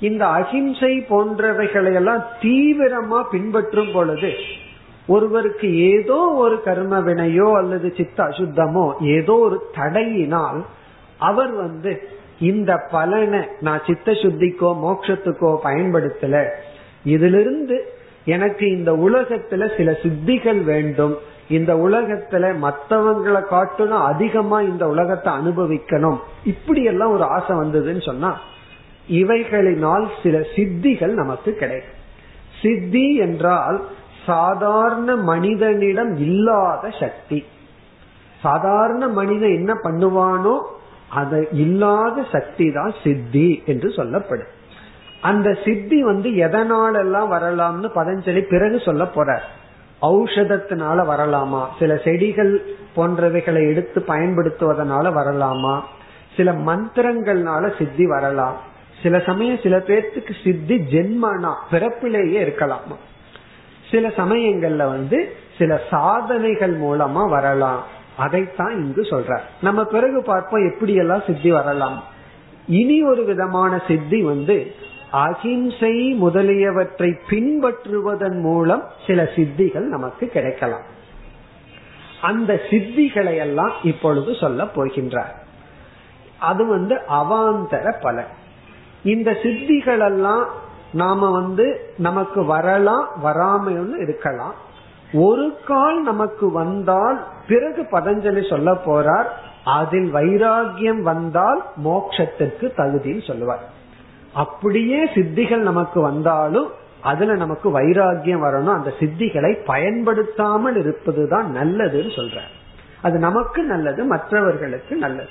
[0.00, 4.32] இந்த அகிம்சை போன்றவைகளை எல்லாம் தீவிரமா பின்பற்றும் பொழுது
[5.06, 10.64] ஒருவருக்கு ஏதோ ஒரு கர்ம வினையோ அல்லது சித்த அசுத்தமோ ஏதோ ஒரு தடையினால்
[11.18, 12.08] அவர் வந்து
[12.40, 16.44] இந்த பலனை நான் சித்த சுத்திக்கோ மோட்சத்துக்கோ பயன்படுத்தல.
[17.04, 21.14] இதிலிருந்து எனக்கு இந்த உலகத்துல சில சித்திகள் வேண்டும்.
[21.48, 26.18] இந்த உலகத்துல மற்றவங்களை காட்டணும் அதிகமா இந்த உலகத்தை அனுபவிக்கணும்.
[26.44, 28.40] இப்படி எல்லாம் ஒரு ஆசை வந்ததுன்னு சொன்னா
[29.08, 31.98] இவைகளினால் சில சித்திகள் நமக்கு கிடைக்கும்.
[32.62, 33.80] சித்தி என்றால்
[34.26, 37.44] சாதாரண மனிதனிடம் இல்லாத சக்தி.
[38.42, 40.54] சாதாரண மனிதன் என்ன பண்ணுவானோ
[41.10, 44.58] அது இல்லாத சக்தி தான் சித்தி என்று சொல்லப்படும்.
[45.20, 49.46] அந்த சித்தி வந்து எதனாலெல்லாம் வரலாம்னு பதஞ்சலி பிறகு சொல்ல போறார்.
[50.02, 51.66] ஔஷதத்தினால வரலாமா?
[51.78, 52.62] சில செடிகள்
[52.96, 55.80] போன்றவைகளை எடுத்து பயன்படுத்துவதனால வரலாமா?
[56.36, 58.56] சில மந்திரங்கள்னால சித்தி வரலாம்.
[59.02, 62.96] சில சமயம் சில பேர்த்துக்கு சித்தி ஜென்மனா பிறப்பிலேயே இருக்கலாமா.
[63.90, 67.98] சில சமயங்கள்ல வந்து சில சாதனைகள் மூலமா வரலாம்.
[68.16, 72.04] அதைத்தான் இங்கு சொல்ற நம்ம பிறகு பார்ப்போம் எப்படி எல்லாம் சித்தி வரலாம்.
[72.66, 74.74] இனி ஒரு விதமான சித்தி வந்து
[75.10, 80.98] அகிம்சை முதலியவற்றை பின்பற்றுவதன் மூலம் சில சித்திகள் நமக்கு கிடைக்கலாம்.
[82.22, 85.34] அந்த சித்திகளை எல்லாம் இப்பொழுது சொல்ல போகின்றார்.
[86.38, 88.26] அது வந்து அவாந்தர பலன்.
[89.02, 90.48] இந்த சித்திகள் எல்லாம்
[90.92, 94.54] நாம வந்து நமக்கு வரலாம் வராமல் இருக்கலாம்.
[95.12, 99.26] ஒரு கால் நமக்கு வந்தால் பிறகு பதஞ்சலி சொல்ல போறார்.
[99.64, 103.68] அதில் வைராகியம் வந்தால் மோட்சத்திற்கு தகுதின்னு சொல்லுவார்.
[104.34, 106.68] அப்படியே சித்திகள் நமக்கு வந்தாலும்
[107.00, 108.74] அதுல நமக்கு வைராகியம் வரணும்.
[108.74, 112.38] அந்த சித்திகளை பயன்படுத்தாமல் இருப்பதுதான் நல்லதுன்னு சொல்ற
[113.02, 115.28] அது நமக்கு நல்லது மற்றவர்களுக்கு நல்லது.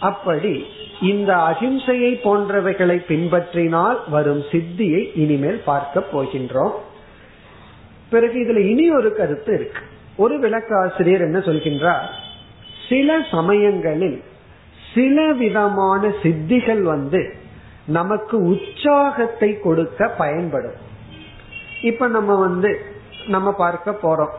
[0.00, 0.64] அப்படி
[1.00, 6.72] இந்த அகிம்சையை போன்றவைகளை பின்பற்றினால் வரும் சித்தியை இனிமேல் பார்க்க போகின்றோம்.
[8.12, 9.82] பிறகு இதுல இனி ஒரு கருத்து இருக்கு.
[10.16, 12.06] ஒரு விளக்காசிரியர் என்ன சொல்கின்றார்?
[12.88, 14.22] சில சமயங்களில்
[14.94, 17.22] சில விதமான சித்திகள் வந்து
[17.86, 20.78] நமக்கு உற்சாகத்தை கொடுக்க பயன்படும்.
[21.82, 22.70] இப்ப நம்ம வந்து
[23.28, 24.34] நம்ம பார்க்க போறோம்.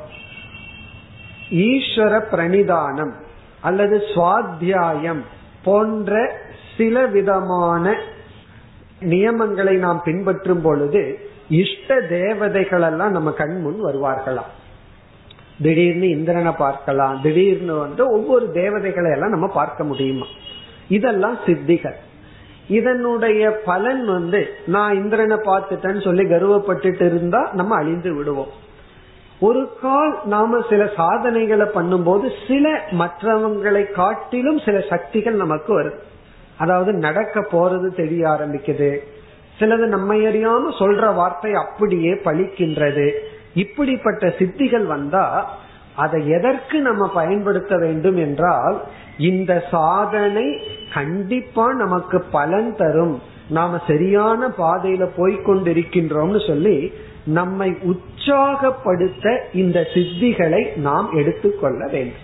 [1.50, 3.14] ஈஸ்வர பிரணிதானம்
[3.62, 5.22] அல்லது சுவாத்தியாயம்
[5.64, 6.38] போன்ற
[6.78, 7.96] சில விதமான
[9.02, 14.52] நியமங்களை நாம் பின்பற்றும் பொழுது இஷ்ட தேவதைகள் எல்லாம் நம்ம கண் முன் வருவார்களாம்.
[15.62, 17.20] திடீர்னு இந்திரனை பார்க்கலாம்.
[17.22, 20.26] திடீர்னு வந்து ஒவ்வொரு தேவதைகளை எல்லாம் நம்ம பார்க்க முடியுமா?
[20.88, 21.96] இதெல்லாம் சித்திகள்.
[22.68, 28.48] இதனுடைய பலன் வந்து நான் இந்திரனை பார்த்துட்டேன்னு சொல்லி கர்வப்பட்டுட்டு இருந்தா நம்ம அழிந்து விடுவோம்.
[29.40, 36.00] ஒரு கால் நாம சில சாதனைகளை பண்ணும்போது சில மற்றவங்களை காட்டிலும் சில சக்திகள் நமக்கு வருது
[36.58, 38.98] அதாவது நடக்க போறது தெரிய ஆரம்பிக்குது.
[39.60, 43.08] சிலது நம்மை அறியாம சொல்ற வார்த்தை அப்படியே பழிக்கின்றது.
[43.54, 45.26] இப்படிப்பட்ட சித்திகள் வந்தா
[45.96, 48.82] அதை எதற்கு நம்ம பயன்படுத்த வேண்டும் என்றால்
[49.18, 50.48] இந்த சாதனை
[50.94, 53.22] கண்டிப்பா நமக்கு பலன் தரும்.
[53.50, 56.94] நாம சரியான பாதையில போய்கொண்டிருக்கின்றோம்னு சொல்லி
[57.26, 62.24] நம்மை உற்சாகப்படுத்த இந்த சித்திகளை நாம் எடுத்துக்கொள்ள வேண்டும்.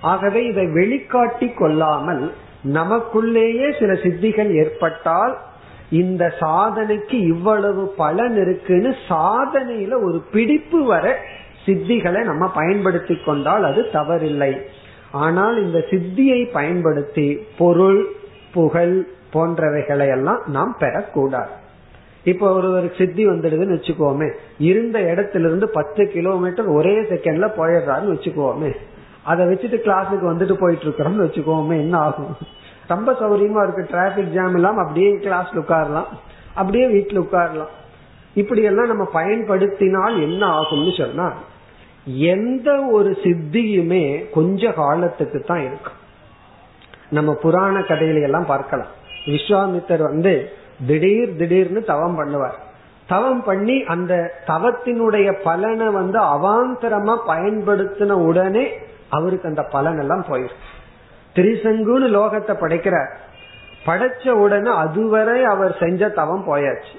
[0.00, 2.32] ஆகவே இதை வெளிக்காட்டி கொள்ளாமல்
[2.72, 5.34] நமக்குள்ளேயே சில சித்திகள் ஏற்பட்டால்
[6.00, 11.16] இந்த சாதனைக்கு இவ்வளவு பலன் இருக்குன்னு சாதனையில ஒரு பிடிப்பு வர
[11.64, 14.52] சித்திகளை நம்ம பயன்படுத்தி கொண்டால் அது தவறில்லை.
[15.24, 17.26] ஆனால் இந்த சித்தியை பயன்படுத்தி
[17.58, 18.00] பொருள்
[18.52, 18.96] புகழ்
[19.34, 21.52] போன்றவைகளை எல்லாம் நாம் பெறக்கூடாது.
[22.24, 24.28] இப்ப ஒரு சித்தி வந்துடுதுன்னு வச்சுக்கோமே.
[24.58, 28.70] இருந்த இடத்துல இருந்து பத்து கிலோமீட்டர் ஒரே செகண்ட்ல போயிடுறாருன்னு வச்சுக்கோமே.
[29.22, 32.34] அதை வச்சுட்டு கிளாஸுக்கு வந்துட்டு போயிட்டு இருக்கிறோம்னு வச்சுக்கோமே என்ன ஆகும்?
[32.88, 33.86] ரொம்ப சௌரியமா இருக்கு.
[33.90, 36.10] டிராபிக் ஜாம் இல்லாம அப்படியே கிளாஸ்ல உட்காரலாம்.
[36.54, 37.72] அப்படியே வீட்டுல உட்காரலாம்.
[38.34, 41.32] இப்படி எல்லாம் நம்ம பயன்படுத்தினால் என்ன ஆகும்னு சொன்னா
[42.04, 45.98] எந்த ஒரு சித்தியுமே கொஞ்ச காலத்துக்கு தான் இருக்கும்.
[47.10, 48.86] நம்ம புராண கதையில எல்லாம் பார்க்கலாம்.
[49.26, 50.52] விஸ்வாமித்தர் வந்து
[50.86, 52.58] திடீர் திடீர்னு தவம் பண்ணுவார்.
[53.08, 54.14] தவம் பண்ணி அந்த
[54.46, 58.68] தவத்தினுடைய பலனை வந்து அவாந்தரமா பயன்படுத்தின உடனே
[59.08, 60.73] அவருக்கு அந்த பலன் எல்லாம் போயிருக்கு.
[61.34, 63.12] திரிசங்குன்னு லோகத்தை படைக்கிறார்
[63.86, 66.94] படைச்ச உடனே அதுவரை அவர் செஞ்ச தவம் போயாச்சு.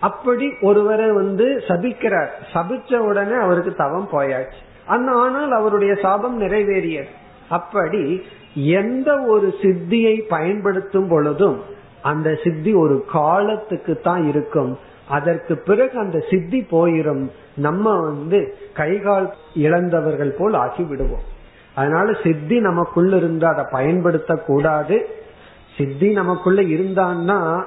[0.00, 2.30] அப்படி ஒருவரை வந்து சபிக்கிறார்.
[2.52, 4.60] சபிச்ச உடனே அவருக்கு தவம் போயாச்சு.
[4.86, 7.12] ஆனால் அவருடைய சாபம் நிறைவேறியது.
[7.48, 8.22] அப்படி
[8.54, 11.58] எந்த ஒரு சித்தியை பயன்படுத்தும் பொழுதும்
[12.02, 14.78] அந்த சித்தி ஒரு காலத்துக்கு தான் இருக்கும்.
[15.08, 17.24] அதற்கு பிறகு அந்த சித்தி போயிரும்.
[17.56, 18.40] நம்ம வந்து
[18.74, 21.34] கைகால் இழந்தவர்கள் போல் ஆகி விடுவோம்
[21.76, 25.06] அதனால சித்தி நமக்குள்ள இருந்து அதை பயன்படுத்த கூடாது
[25.76, 27.62] சித்தி நமக்குள்ள இருந்தான்னா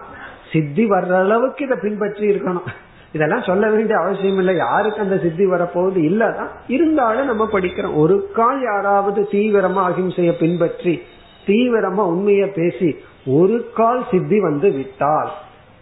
[0.53, 2.67] சித்தி வர்ற அளவுக்கு இதை பின்பற்றி இருக்கணும்.
[3.11, 4.55] இதெல்லாம் சொல்ல வேண்டிய அவசியம் இல்லை.
[4.55, 5.99] யாருக்கு அந்த சித்தி வரப்போகுது?
[6.11, 7.95] இல்லதான் இருந்தாலும் நம்ம படிக்கிறோம்.
[7.95, 11.01] ஒரு கால் யாராவது தீவிரமா அகிம்சைய பின்பற்றி
[11.45, 12.95] தீவிரமா உண்மைய பேசி
[13.25, 15.31] ஒரு கால் சித்தி வந்து விட்டால்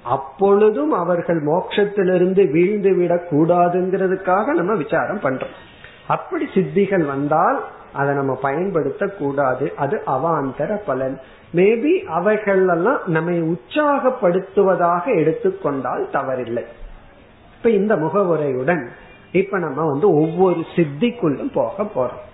[0.04, 5.56] அப்பொழுதும் அவர்கள் மோட்சத்திலிருந்து வீழ்ந்து விடக் கூடாதுங்கிறதுக்காக நம்ம விசாரம் பண்றோம்.
[6.08, 7.64] அப்படி சித்திகள் வந்தால்
[7.94, 11.20] அதை நம்ம பயன்படுத்த கூடாது அது அவாந்தர பலன்.
[11.56, 16.66] மேபி அவைகள் எல்லாம் நம்மை உற்சாகப்படுத்துவதாக எடுத்துக்கொண்டால் தவறில்லை.
[17.58, 18.88] இப்ப இந்த முகவுரையுடன்
[19.32, 22.26] இப்ப நம்ம வந்து ஒவ்வொரு சித்திக்குள்ளும் போக போறோம்.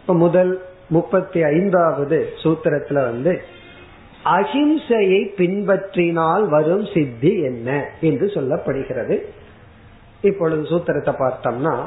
[0.00, 3.42] இப்ப முதல் முப்பத்தி ஐந்தாவது சூத்திரத்துல வந்து
[4.24, 7.90] அஹிம்சையை பின்பற்றினால் வரும் சித்தி என்ன?
[8.00, 9.22] என்று சொல்லப்படுகிறது.
[10.20, 11.84] இப்பொழுது சூத்திரத்தை பார்த்தோம்னா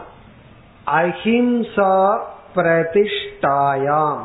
[0.87, 2.19] அஹிம்சா
[2.55, 4.19] பிரதிஷ்டாயாம்.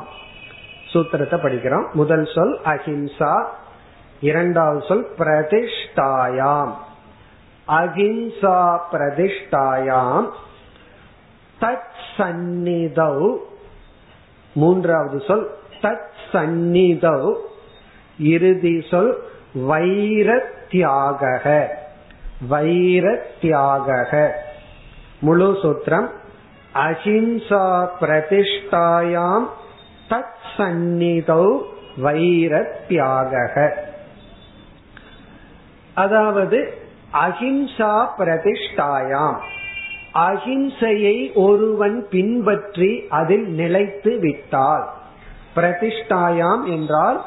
[0.92, 1.92] சூத்திரத்தை படிக்கிறோம்.
[1.92, 3.44] முதல் சொல் அஹிம்சா
[4.20, 6.72] இரண்டாவது சொல் பிரதிஷ்டாயாம்.
[7.68, 10.28] அஹிம்சா பிரதிஷ்டாயாம்.
[11.60, 13.36] தத் சந்நிதௌ
[14.54, 17.34] மூன்றாவது சொல் தத் சந்நிதௌ
[18.18, 19.22] இறுதி சொல்
[19.54, 21.22] வைரத்தியாக
[22.50, 24.30] வைரத்தியாக
[25.20, 26.08] முழு சூத்திரம்
[26.86, 27.66] அஹிம்சா
[28.00, 29.46] பிரதிஷ்டாயாம்
[30.10, 31.46] தத் சந்நிதௌ
[32.04, 33.32] வைரத்தியாக
[36.02, 36.58] அதாவது
[37.26, 39.38] அஹிம்சா பிரதிஷ்டாயாம்.
[40.28, 44.84] அஹிம்சையை ஒருவன் பின்பற்றி அதில் நிலைத்து விட்டால்
[45.56, 47.18] பிரதிஷ்டாயாம் என்றால்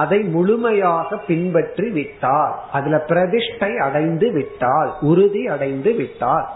[0.00, 6.46] அதை முழுமையாக பின்பற்றி விட்டால் அதுல பிரதிஷ்டை அடைந்து விட்டால் உறுதி அடைந்து விட்டால்.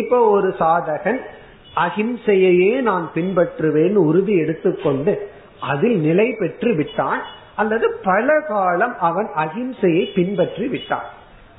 [0.00, 1.20] இப்போ ஒரு சாதகன்
[1.86, 7.22] அகிம்சையையே நான் பின்பற்றுவேன் உறுதி எடுத்துக்கொண்டு அதில் நிலை பெற்று விட்டான்
[7.56, 11.08] அல்லது பல காலம் அவன் அஹிம்சையை பின்பற்றி விட்டான்.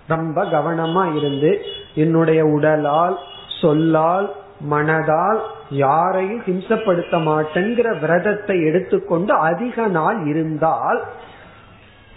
[0.08, 1.62] ரொம்ப கவனமா இருந்து
[1.96, 3.18] என்னுடைய உடலால்
[3.62, 4.36] சொல்லால்
[4.70, 11.00] மனதால் யாரையும் ஹிம்சப்படுத்த மாட்டேங்கிற விரதத்தை எடுத்துக்கொண்டு அதிக நாள் இருந்தால்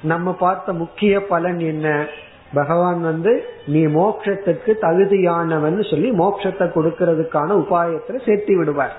[0.03, 2.07] நம்ம பார்த்த முக்கிய பலன் என்ன?
[2.55, 8.97] பகவான் வந்து நீ மோட்சத்துக்கு தகுதியானவன் சொல்லி மோட்சத்தை கொடுக்கறதுக்கான உபாயத்துல சேர்த்து விடுவார்.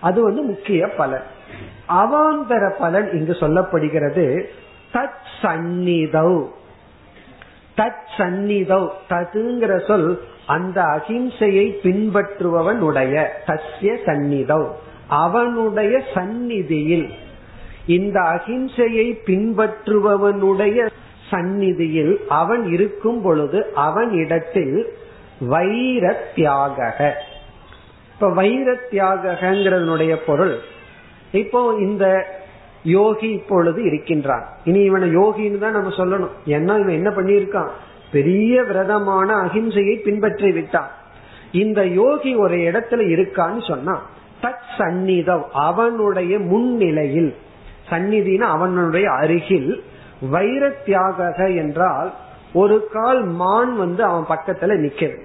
[0.00, 1.22] அது வந்து முக்கிய பலன்.
[1.88, 4.44] அவாந்தர பலன் இங்கு சொல்லப்படுகிறது.
[4.92, 6.46] தத் சந்நிதவ்
[7.76, 14.66] தத் சந்நிதவ் ததுங்கிற சொல் அந்த அகிம்சையை பின்பற்றுபவன் உடைய தஸ்ய சந்நிதவ்
[15.08, 17.10] அவனுடைய சந்நிதியில்
[17.86, 20.90] இந்த அகிம்சையை பின்பற்றுபவனுடைய
[21.30, 24.92] சந்நிதியில் அவன் இருக்கும் பொழுது அவன் இடத்தில்
[25.40, 27.16] வைர தியாக
[28.14, 30.56] இப்ப வைர தியாகங்கிறதனுடைய பொருள்.
[31.32, 32.26] இப்போ இந்த
[32.82, 34.44] யோகி இப்பொழுது இருக்கின்றான்.
[34.64, 36.30] இனி இவனை யோகின்னு தான் நம்ம சொல்லணும்.
[36.46, 37.68] ஏன்னா இவன் என்ன பண்ணியிருக்கான்?
[38.12, 40.90] பெரிய விரதமான அகிம்சையை பின்பற்றி விட்டான்.
[41.52, 44.06] இந்த யோகி ஒரு இடத்துல இருக்கான்னு சொன்னா
[44.42, 47.36] தத் சந்நிதம் அவனுடைய முன்னிலையில்.
[47.90, 49.84] சந்நிதினா அவனுடைய அருகில்.
[50.28, 52.12] வைர தியாக என்றால்
[52.52, 55.18] ஒரு கால் மான் வந்து அவன் பக்கத்துல நிக்குது.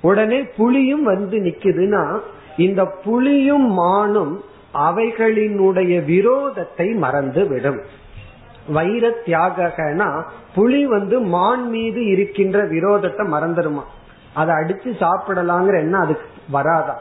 [0.00, 2.18] உடனே புலியும் வந்து நிக்குதுன்னா
[2.56, 7.80] இந்த புலியும் மானும் அவைகளினுடைய விரோதத்தை மறந்து விடும்.
[8.68, 10.22] வைர தியாகனா
[10.54, 13.82] புலி வந்து மான் மீது இருக்கின்ற விரோதத்தை மறந்துடுமா
[14.34, 16.96] அதை அடிச்சு சாப்பிடலாங்கிற எண்ணம் அதுக்கு வராதா?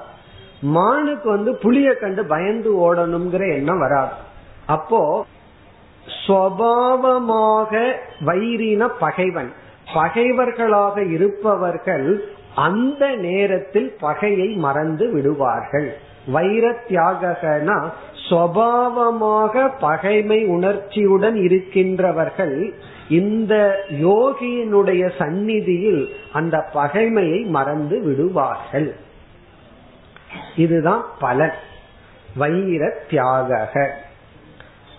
[0.59, 4.11] மானுக்கு வந்து புளிய கண்டு பயந்து ஓடணுங்கிற எண்ணம் வராது.
[4.65, 5.25] அப்போ
[6.27, 7.91] சுவாவமாக
[8.25, 9.51] வைரின பகைவன்.
[9.93, 12.23] பகைவர்களாக இருப்பவர்கள்
[12.55, 15.97] அந்த நேரத்தில் பகையை மறந்து விடுவார்கள்.
[16.27, 17.89] வைர தியாகனா
[18.29, 22.73] சுவாவமாக பகைமை உணர்ச்சியுடன் இருக்கின்றவர்கள்
[23.09, 28.95] இந்த யோகியினுடைய சந்நிதியில் அந்த பகைமையை மறந்து விடுவார்கள்.
[30.55, 31.53] இதுதான் பலன்.
[32.37, 34.05] வைர தியாக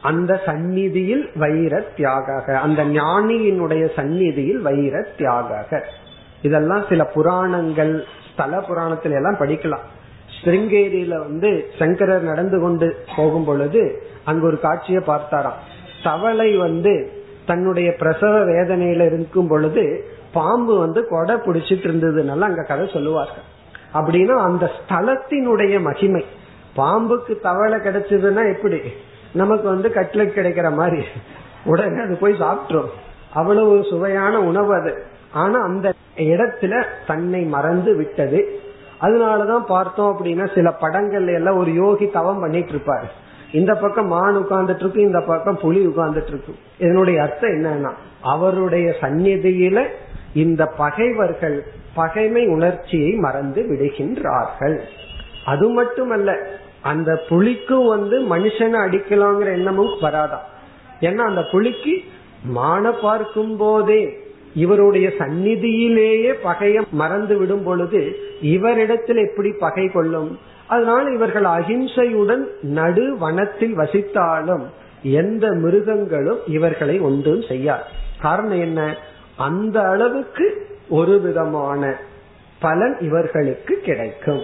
[0.03, 5.85] அந்த சந்நிதியில் வைர தியாக அந்த ஞானியினுடைய சந்நிதியில் வைர தியாக
[6.43, 9.87] இதெல்லாம் சில புராணங்கள் ஸ்தல புராணத்துல எல்லாம் படிக்கலாம்.
[10.43, 15.59] ஸ்ருங்கேரியில வந்து சங்கரர் நடந்து கொண்டு போகும் பொழுது அங்க ஒரு காட்சியை பார்த்தாராம்.
[16.03, 17.13] தவளை வந்து
[17.47, 23.47] தன்னுடைய பிரசவ வேதனையில இருக்கும் பொழுது பாம்பு வந்து கொடை பிடிச்சிட்டு இருந்ததுனால அங்க கதை சொல்லுவார்கள்.
[23.95, 26.25] அப்படின்னா அந்த ஸ்தலத்தினுடைய மகிமை.
[26.77, 28.81] பாம்புக்கு தவளை கிடைச்சதுன்னா எப்படி?
[29.33, 31.03] நமக்கு வந்து கட்லெட் கிடைக்கிற மாதிரி.
[31.65, 32.89] உடனே அது போய் சாப்பிட்டுரும்.
[33.35, 35.03] அவ்வளவு சுவையான உணவு அது.
[35.33, 38.61] ஆனா அந்த இடத்துல தன்னை மறந்து விட்டது.
[39.01, 43.05] அதனாலதான் பார்த்தோம் அப்படின்னா சில படங்கள்ல எல்லாம் ஒரு யோகி தவம் பண்ணிட்டு இருப்பாரு.
[43.53, 46.55] இந்த பக்கம் மான் உட்கார்ந்துட்டு இருக்கு இந்த பக்கம் புலி உட்கார்ந்துட்டு இருக்கு.
[46.79, 49.87] இதனுடைய அர்த்தம் என்னன்னா அவருடைய சந்நிதியில
[50.35, 54.79] இந்த பகைவர்கள் பகைமை உணர்ச்சியை மறந்து விடுகின்றார்கள்.
[55.45, 56.37] அது மட்டுமல்ல
[56.81, 60.47] அந்த புலிக்கும் வந்து மனுஷனை அடிக்கலாங்கிற எண்ணமும் வராதான்
[61.01, 62.03] ஏன்னா அந்த புலிக்கு
[62.45, 70.39] மான பார்க்கும் போதே இவருடைய சந்நிதியிலேயே பகைய மறந்து விடும் பொழுது இவரிடத்தில் எப்படி பகை கொள்ளும்?
[70.67, 74.63] அதனால் இவர்கள் அகிம்சையுடன் நடு வனத்தில் வசித்தாலும்
[75.03, 77.83] எந்த மிருகங்களும் இவர்களை ஒன்றும் செய்யாது.
[78.21, 78.97] காரணம் என்ன?
[79.37, 81.97] அந்த அளவுக்கு ஒரு விதமான
[82.61, 84.43] பலன் இவர்களுக்கு கிடைக்கும்.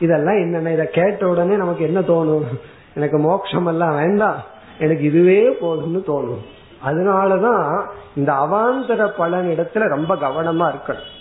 [0.00, 0.72] இதெல்லாம் என்னென்ன?
[0.72, 2.44] இதை கேட்ட உடனே நமக்கு என்ன தோணும்?
[2.94, 4.42] எனக்கு மோட்சம் எல்லாம் வேண்டாம்.
[4.78, 6.42] எனக்கு இதுவே போதும்னு தோணும்.
[6.86, 7.82] அதனாலதான்
[8.16, 11.12] இந்த அவாந்தர பலன் இடத்துல ரொம்ப கவனமா இருக்கணும்.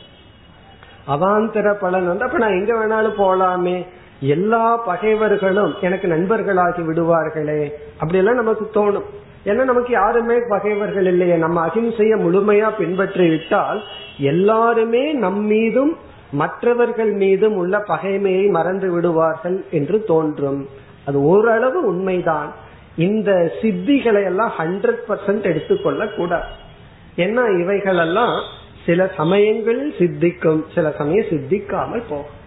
[1.07, 3.87] அவாந்தர பலன் வந்து அப்ப நான் எங்க வேணாலும் போலாமே.
[4.19, 7.71] எல்லா பகைவர்களும் எனக்கு நண்பர்களாகி விடுவார்களே.
[7.93, 9.03] அப்படியெல்லாம் நமக்கு தோணும்.
[9.45, 11.35] ஏன்னா நமக்கு யாருமே பகைவர்கள் இல்லையே.
[11.35, 13.81] நம்ம அகிம்சைய முழுமையா பின்பற்றி விட்டால்
[14.17, 15.97] எல்லாருமே நம் மீதும்
[16.33, 20.67] மற்றவர்கள் மீதும் உள்ள பகைமையை மறந்து விடுவார்கள் என்று தோன்றும்.
[21.05, 22.51] அது ஓரளவு உண்மைதான்.
[22.97, 26.49] இந்த சித்திகளை எல்லாம் ஹண்ட்ரட் பர்சன்ட் எடுத்துக்கொள்ள கூடாது.
[27.15, 28.41] ஏன்னா இவைகள் எல்லாம்
[28.85, 32.41] சில சமயங்களில் சித்திக்கும் சில சமயம் சித்திக்காமல் போகும்.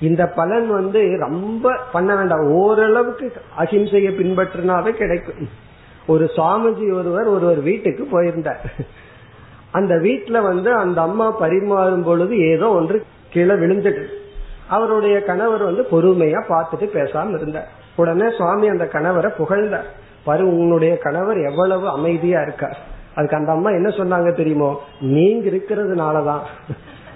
[0.00, 2.44] இந்த பலன் வந்து ரொம்ப பண்ண வேண்டாம்.
[2.50, 5.48] ஓரளவுக்கு அகிம்சையை பின்பற்றினாவே கிடைக்கும்.
[6.06, 8.60] ஒரு சுவாமிஜி ஒருவர் ஒருவர் வீட்டுக்கு போயிருந்தார்.
[9.72, 14.04] அந்த வீட்டுல வந்து அந்த அம்மா பரிமாறும் பொழுது ஏதோ ஒன்று கீழே விழுந்துட்டு
[14.68, 17.68] அவருடைய கணவர் வந்து பொறுமையா பார்த்துட்டு பேசாம இருந்தார்.
[17.96, 19.86] உடனே சுவாமி அந்த கணவரை புகழ்ந்தார்.
[20.24, 22.78] பாரு உன்னுடைய கணவர் எவ்வளவு அமைதியா இருக்கார்.
[23.14, 24.82] அதுக்கு அந்த அம்மா என்ன சொன்னாங்க தெரியுமோ?
[25.00, 26.40] நீங்க இருக்கிறதுனாலதான்.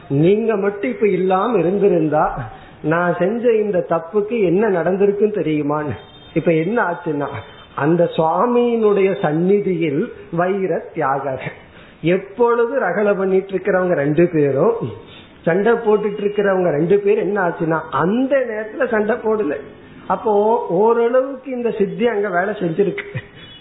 [0.09, 2.43] நீங்க மட்டும் இப்ப இல்லாம இருந்திருந்தா
[2.83, 5.95] நான் செஞ்ச இந்த தப்புக்கு என்ன நடந்திருக்குன்னு தெரியுமான்னு.
[6.35, 7.27] இப்ப என்ன ஆச்சுன்னா
[7.75, 11.53] அந்த சுவாமியினுடைய சந்நிதியில் வைர தியாகர்
[12.05, 14.75] எப்பொழுது ரகல பண்ணிட்டு இருக்கிறவங்க ரெண்டு பேரும்
[15.45, 19.57] சண்டை போட்டுட்டு இருக்கிறவங்க ரெண்டு பேரும் என்ன ஆச்சுன்னா அந்த நேரத்துல சண்டை போடல.
[20.07, 20.33] அப்போ
[20.71, 23.17] ஓரளவுக்கு இந்த சித்தி அங்க வேலை செஞ்சிருக்கு.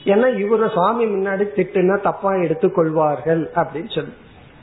[0.05, 4.13] ஏன்னா இவர சுவாமி முன்னாடி திட்டுனா தப்பா எடுத்துக்கொள்வார்கள் அப்படின்னு சொல்லி.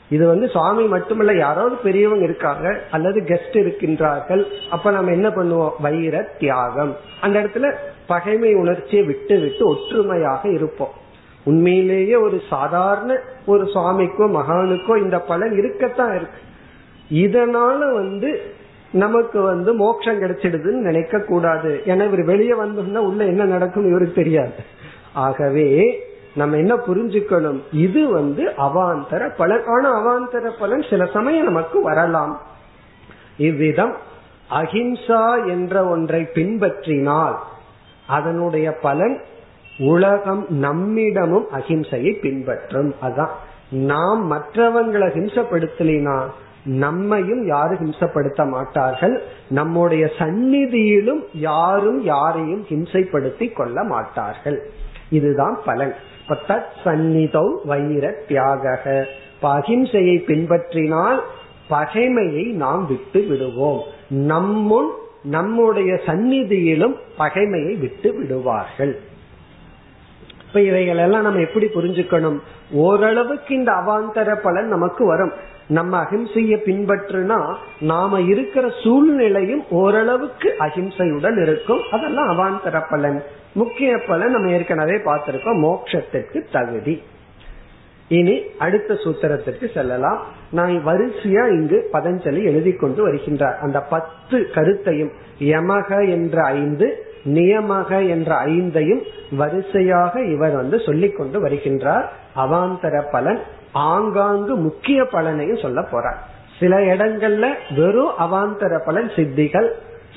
[0.09, 5.71] இது வந்து சுவாமி மட்டுமல்ல யாராவது பெரியவங்க இருக்காங்க அல்லது கெஸ்ட் இருக்கின்றார்கள் அப்ப நம்ம என்ன பண்ணுவோம்?
[5.79, 6.97] வைர தியாகம்.
[7.21, 7.73] அந்த இடத்துல
[8.07, 10.99] பகைமை உணர்ச்சியை விட்டு விட்டு ஒற்றுமையாக இருப்போம்.
[11.43, 16.39] உண்மையிலேயே ஒரு சாதாரண ஒரு சுவாமிக்கோ மகானுக்கோ இந்த பலன் இருக்கத்தான் இருக்கு.
[17.09, 18.41] இதனால வந்து
[18.91, 21.81] நமக்கு வந்து மோட்சம் கிடைச்சிடுதுன்னு நினைக்க கூடாது.
[21.85, 24.51] ஏன்னா இவர் வெளியே வந்தோம்னா உள்ள என்ன நடக்கும் இவருக்கு தெரியாது.
[25.13, 26.03] ஆகவே
[26.35, 27.59] நம்ம என்ன புரிஞ்சுக்கணும்?
[27.71, 29.63] இது வந்து அவாந்தர பலன்.
[29.65, 32.41] ஆனா அவாந்தர பலன் சில சமயம் நமக்கு வரலாம்.
[33.37, 33.95] இவ்விதம்
[34.51, 37.35] அஹிம்சா என்ற ஒன்றை பின்பற்றினால்
[38.07, 39.21] அதனுடைய பலன்
[39.81, 42.93] உலகம் நம்மிடமும் அஹிம்சையை பின்பற்றும்.
[43.01, 43.29] அதான்.
[43.71, 46.21] நாம் மற்றவங்களை ஹிம்சப்படுத்தலினா
[46.63, 49.23] நம்மையும் யாரும் ஹிம்சப்படுத்த மாட்டார்கள்.
[49.49, 54.69] நம்முடைய சந்நிதியிலும் யாரும் யாரையும் ஹிம்சைப்படுத்தி கொள்ள மாட்டார்கள்.
[55.09, 55.93] இதுதான் பலன்.
[56.27, 58.79] தத் சந்நிதௌ வைர தியாக
[59.41, 61.19] அகிம்சையை பின்பற்றினால்
[61.69, 63.81] பகைமையை நாம் விட்டு விடுவோம்.
[64.07, 64.89] நம்முன்
[65.23, 68.99] நம்முடைய சந்நிதியிலும் பகைமையை விட்டு விடுவார்கள்.
[70.51, 72.39] இப்ப இவைகள் எல்லாம் நம்ம எப்படி புரிஞ்சுக்கணும்?
[72.71, 75.31] ஓரளவுக்கு இந்த அவாந்தர பலன் நமக்கு வரும்.
[75.67, 81.79] நம்ம அகிம்சைய பின்பற்றுனா நாம இருக்கிற சூழ்நிலையும் ஓரளவுக்கு அகிம்சையுடன் இருக்கும்.
[81.91, 83.23] அதெல்லாம் அவாந்தர பலன்.
[83.53, 85.59] முக்கிய பலன் நம்ம ஏற்கனவே பார்த்திருக்கோம்.
[85.59, 87.01] மோட்சத்திற்கு தகுதி.
[88.07, 90.23] இனி அடுத்த சூத்திரத்திற்கு செல்லலாம்.
[90.51, 93.57] நான் வரிசையா இங்கு பதஞ்சலி எழுதி கொண்டு வருகின்றார்.
[93.57, 99.01] அந்த பத்து கருத்தையும் யமக என்ற ஐந்து நியமக என்ற ஐந்தையும்
[99.31, 102.05] வரிசையாக இவர் வந்து சொல்லிக் கொண்டு வருகின்றார்.
[102.35, 103.39] அவாந்தர பலன்
[103.71, 106.17] ஆங்காங்கு முக்கிய பலனையும் சொல்ல போறார்.
[106.59, 109.69] சில இடங்கள்ல வெறும் அவாந்தர பலன் சித்திகள்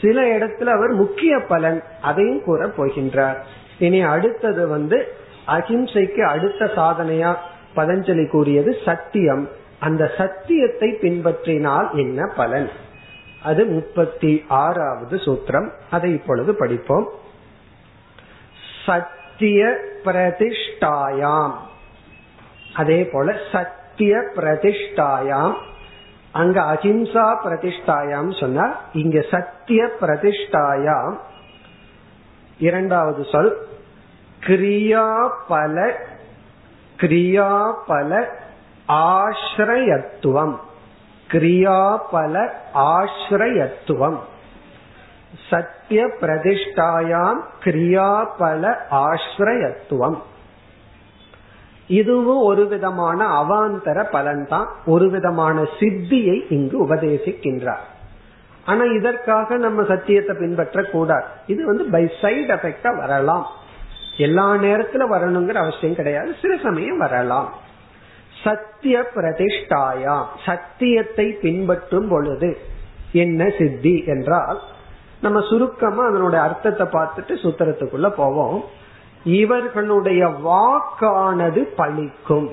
[0.03, 3.37] சில இடத்துல அவர் முக்கிய பலன் அதையும் கூற போகின்றார்.
[3.79, 5.09] இனி அடுத்தது வந்து
[5.47, 7.35] அகிம்சைக்கு அடுத்த சாதனையா
[7.77, 9.49] பதஞ்சலி கூறியது சத்தியம்.
[9.81, 12.69] அந்த சத்தியத்தை பின்பற்றினால் என்ன பலன்?
[13.45, 15.71] அது முப்பத்தி ஆறாவது சூத்திரம்.
[15.91, 17.09] அதை இப்பொழுது படிப்போம்.
[18.87, 19.75] சத்திய
[20.05, 21.53] பிரதிஷ்டாயாம்
[22.75, 25.55] அதே போல சத்திய பிரதிஷ்டாயாம்
[26.33, 31.17] அங்க அஹிம்சா பிரதிஷ்டாயாம் சொன்னா இங்க சத்திய பிரதிஷ்டாயாம்
[32.59, 33.67] இரண்டாவது சொல்
[34.41, 35.93] கிரியாபல
[36.97, 38.25] கிரியாபல
[38.89, 40.57] ஆசிரயத்துவம்.
[41.31, 44.19] கிரியாபல ஆசிரியத்துவம்
[45.51, 50.17] சத்திய பிரதிஷ்டாயாம் கிரியாபல ஆசிரியத்துவம்
[51.87, 54.67] இதுவும் ஒரு விதமான அவாந்தர பலன்தான்.
[54.87, 57.85] ஒரு விதமான சித்தியை இங்கு உபதேசிக்கின்றார்.
[58.65, 63.47] ஆனா இதற்காக நம்ம சத்தியத்தை பின்பற்ற கூடாது இது வந்து பை சைடு எஃபெக்டா வரலாம்.
[64.17, 66.35] எல்லா நேரத்துல வரணுங்கிற அவசியம் கிடையாது.
[66.43, 67.55] சில சமயம் வரலாம்.
[68.45, 70.25] சத்திய பிரதிஷ்டாயா?
[70.47, 72.59] சத்தியத்தை பின்பற்றும் பொழுது
[73.13, 74.61] என்ன சித்தி என்றால்
[75.23, 78.65] நம்ம சுருக்கமா அதனுடைய அர்த்தத்தை பார்த்துட்டு சூத்திரத்துக்குள்ள போவோம்.
[79.25, 82.49] இவர்களுடைய வாக்கானது பழிக்கும்.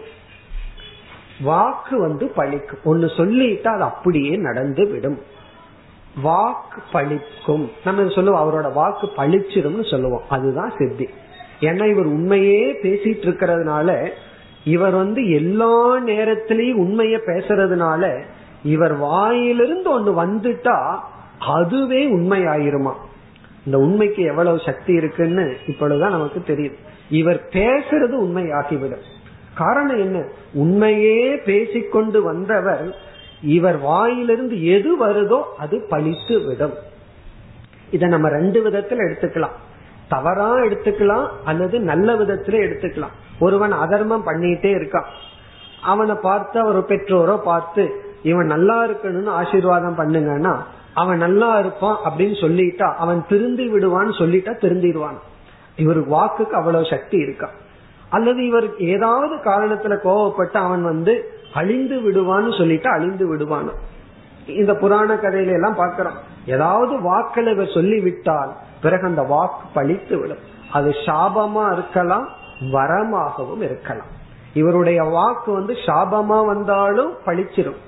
[1.42, 2.84] வாக்கு வந்து பழிக்கும்.
[2.84, 5.22] ஒன்னு சொல்லிட்டு அது அப்படியே நடந்து விடும்.
[6.22, 7.72] வாக்கு பழிக்கும்.
[7.84, 10.24] நம்ம சொல்லுவோம் அவரோட வாக்கு பழிச்சிடும் சொல்லுவோம்.
[10.30, 11.10] அதுதான் சித்தி.
[11.60, 14.10] ஏன்னா இவர் உண்மையே பேசிட்டு இருக்கிறதுனால
[14.64, 18.22] இவர் வந்து எல்லா நேரத்திலையும் உண்மைய பேசுறதுனால
[18.64, 21.00] இவர் வாயிலிருந்து ஒண்ணு வந்துட்டா
[21.40, 22.94] அதுவே உண்மை ஆயிருமா
[23.66, 26.76] இந்த உண்மைக்கு எவ்வளவு சக்தி இருக்குன்னு இப்பொழுதுதான் நமக்கு தெரியுது.
[27.10, 29.00] இவர் பேசுறது உண்மை ஆகிவிடும்
[29.54, 30.24] காரணம் என்ன?
[30.54, 32.96] உண்மையே பேசிக்கொண்டு வந்தவர்
[33.42, 36.74] இவர் வாயிலிருந்து எது வருதோ அது பழித்து விடும்
[37.92, 39.58] இத நம்ம ரெண்டு விதத்துல எடுத்துக்கலாம்.
[40.14, 43.16] தவறா எடுத்துக்கலாம் அல்லது நல்ல விதத்துல எடுத்துக்கலாம்.
[43.40, 45.10] ஒருவன் அதர்மம் பண்ணிட்டே இருக்கான்.
[45.92, 47.84] அவனை பார்த்து அவர் பெற்றோரோ பார்த்து
[48.32, 50.54] இவன் நல்லா இருக்கணும்னு ஆசீர்வாதம் பண்ணுங்கன்னா
[50.94, 55.20] அவன் நல்லா இருப்பான் அப்படின்னு சொல்லிட்டா அவன் திருந்தி விடுவான்னு சொல்லிட்டா திருந்திடுவான்.
[55.84, 57.56] இவர் வாக்குக்கு அவ்வளவு சக்தி இருக்கான்
[58.16, 61.14] அல்லது இவர் ஏதாவது காரணத்துல கோவப்பட்டு அவன் வந்து
[61.60, 63.70] அழிந்து விடுவான்னு சொல்லிட்டு அழிந்து விடுவான்?
[64.62, 66.20] இந்த புராண கதையில எல்லாம் பாக்கிறோம்
[66.56, 68.52] ஏதாவது வாக்களை இவர் சொல்லி விட்டால்
[68.82, 70.44] பிறகு அந்த வாக்கு பழித்து விடும்.
[70.72, 72.30] அது சாபமா இருக்கலாம்
[72.72, 74.12] வரமாகவும் இருக்கலாம்.
[74.54, 77.80] இவருடைய வாக்கு வந்து சாபமா வந்தாலும் பழிச்சிடும்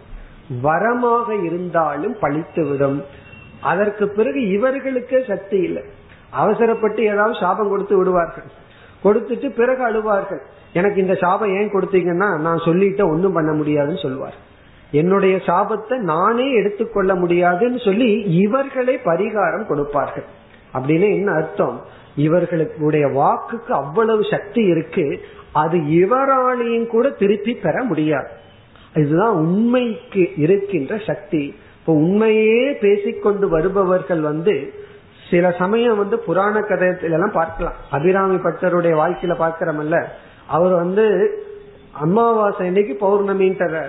[0.64, 3.04] வரமாக இருந்தாலும் பழித்து விடும்.
[3.62, 5.84] அதற்கு பிறகு இவர்களுக்கே சக்தி இல்லை.
[6.30, 8.50] அவசரப்பட்டு ஏதாவது சாபம் கொடுத்து விடுவார்கள்.
[9.04, 10.42] கொடுத்துட்டு பிறகு அழுவார்கள்.
[10.74, 14.34] எனக்கு இந்த சாபம் ஏன் கொடுத்தீங்கன்னா நான் சொல்லிட்டு ஒன்னும் பண்ண முடியாதுன்னு சொல்லுவார்.
[14.92, 20.26] என்னுடைய சாபத்தை நானே எடுத்துக்கொள்ள முடியாதுன்னு சொல்லி இவர்களே பரிகாரம் கொடுப்பார்கள்.
[20.74, 21.82] அப்படின்னு என்ன அர்த்தம்?
[22.16, 25.22] இவர்களுடைய வாக்குக்கு அவ்வளவு சக்தி இருக்கு
[25.52, 28.28] அது இவராலையும் கூட திருப்பி பெற முடியாது.
[28.96, 31.56] இதுதான் உண்மைக்கு இருக்கின்ற சக்தி.
[31.80, 34.74] இப்போ உண்மையே பேசிக்கொண்டு வருபவர்கள் வந்து
[35.30, 37.74] சில சமயம் வந்து புராண கதையில எல்லாம் பார்க்கலாம்.
[37.92, 40.04] அபிராமி பட்டருடைய வாழ்க்கையில பாக்கிறமல்ல
[40.48, 41.06] அவர் வந்து
[41.92, 43.84] அமாவாசை இன்னைக்கு பௌர்ணமின்ற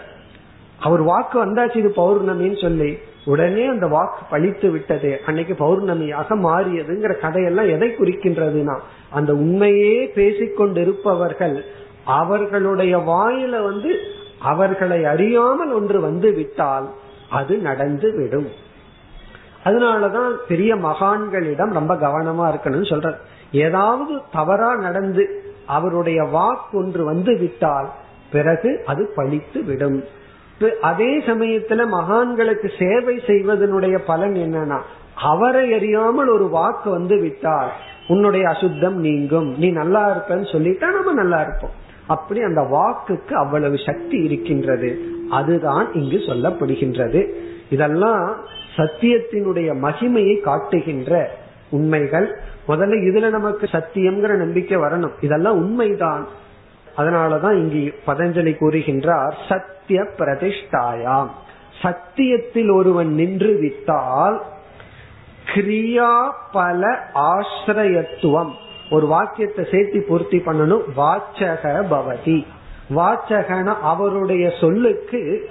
[0.81, 2.99] அவர் வாக்கு வந்தாச்சு இது பௌர்ணமின்னு சொல்லி.
[3.25, 5.21] உடனே அந்த வாக்கு பழித்து விட்டது.
[5.27, 8.77] அன்னைக்கு பௌர்ணமியாக மாறியதுங்கிற கதையெல்லாம் எதை குறிக்கின்றதுன்னா
[9.11, 11.57] அந்த உண்மையே பேசிக்கொண்டிருப்பவர்கள்
[12.05, 13.93] அவர்களுடைய வாயில வந்து
[14.39, 16.89] அவர்களை அறியாமல் ஒன்று வந்து விட்டால்
[17.31, 18.49] அது நடந்து விடும்.
[19.65, 23.15] அதனாலதான் பெரிய மகான்களிடம் ரொம்ப கவனமா இருக்கணும்னு சொல்ற
[23.53, 25.25] ஏதாவது தவறா நடந்து
[25.67, 27.89] அவருடைய வாக்கு ஒன்று வந்து விட்டால்
[28.31, 30.05] பிறகு அது பழித்து விடும்.
[30.81, 34.81] அதே சமயத்துல மகான்களுக்கு சேவை செய்வதனுடைய பலன் என்னன்னா
[35.15, 37.71] அவரை அறியாமல் ஒரு வாக்கு வந்து விட்டால்
[38.09, 39.59] உன்னுடைய அசுத்தம் நீங்கும்.
[39.59, 41.71] நீ நல்லா இருப்பன்னு சொல்லிட்டா நம்ம நல்லா இருப்போம்.
[42.07, 45.01] அப்படி அந்த வாக்குக்கு அவ்வளவு சக்தி இருக்கின்றது.
[45.31, 47.27] அதுதான் இங்கு சொல்லப்படுகின்றது.
[47.71, 48.37] இதெல்லாம்
[48.77, 51.31] சத்தியத்தினுடைய மகிமையை காட்டுகின்ற
[51.71, 52.39] உண்மைகள்.
[52.69, 55.13] முதல்ல இதுல நமக்கு சத்தியம்ங்கிற நம்பிக்கை வரணும்.
[55.21, 56.27] இதெல்லாம் உண்மைதான்.
[56.97, 61.29] அதனாலதான் இங்கு பதஞ்சலி கூறுகின்றார் சத்திய பிரதிஷ்டாயாம்.
[61.83, 64.43] சத்தியத்தில் ஒருவன் நின்று விட்டால்
[65.55, 68.51] கிரியா பல ஆசிரியத்துவம்.
[68.91, 70.83] ஒரு வாக்கியத்தை சேர்த்தி பூர்த்தி பண்ணணும்.
[70.97, 72.47] வாச்சக பவதி.
[72.91, 75.51] வாச்சகன அவருடைய சொல்லுக்கு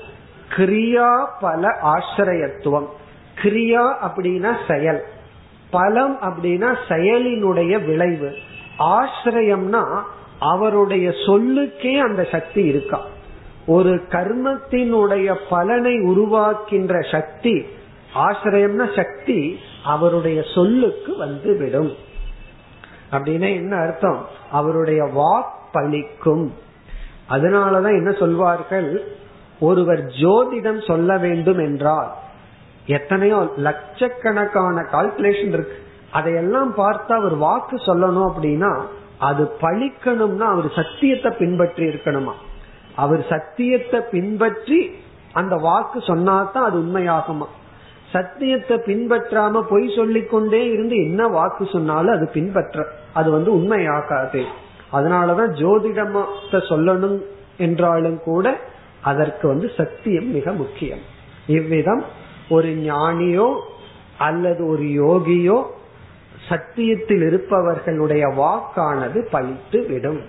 [0.55, 2.87] கிரியா பல ஆசிரியத்துவம்.
[3.41, 5.03] கிரியா அப்படின்னா செயல்.
[5.71, 8.35] பலம் அப்படின்னா செயலினுடைய விளைவு.
[8.79, 10.01] ஆசிரியம்னா
[10.51, 12.99] அவருடைய சொல்லுக்கே அந்த சக்தி இருக்கா?
[13.67, 17.55] ஒரு கர்மத்தினுடைய பலனை உருவாக்கின்ற சக்தி
[18.15, 19.39] ஆசிரியம்னா சக்தி
[19.85, 21.91] அவருடைய சொல்லுக்கு வந்து விடும்
[23.11, 24.19] அப்படின்னா என்ன அர்த்தம்?
[24.51, 26.45] அவருடைய வாக் பலிக்கும்
[27.29, 28.89] அதனாலதான் என்ன சொல்வார்கள்?
[29.59, 32.09] ஒருவர் ஜோதிடம் சொல்ல வேண்டும் என்றால்
[32.85, 35.77] எத்தனையோ லட்சக்கணக்கான கால்குலேஷன் இருக்கு.
[36.11, 38.71] அதையெல்லாம் பார்த்து அவர் வாக்கு சொல்லணும் அப்படின்னா
[39.27, 42.33] அது பழிக்கணும்னா அவர் சத்தியத்தை பின்பற்றி இருக்கணுமா?
[42.95, 44.79] அவர் சத்தியத்தை பின்பற்றி
[45.33, 47.47] அந்த வாக்கு சொன்னாதான் அது உண்மையாகுமா?
[48.11, 54.41] சத்தியத்தை பின்பற்றாம பொய் சொல்லிக்கொண்டே இருந்து என்ன வாக்கு சொன்னாலும் அது பின்பற்ற அது வந்து உண்மையாகாது.
[54.91, 57.17] அதனாலதான் ஜோதிடமத்தை சொல்லணும்
[57.57, 58.45] என்றாலும் கூட
[59.01, 61.03] அதற்கு வந்து சத்தியம் மிக முக்கியம்.
[61.47, 62.03] இவ்விதம்
[62.49, 63.47] ஒரு ஞானியோ
[64.17, 65.57] அல்லது ஒரு யோகியோ
[66.49, 70.21] சத்தியத்தில் இருப்பவர்களுடைய வாக்கானது பழித்து விடும்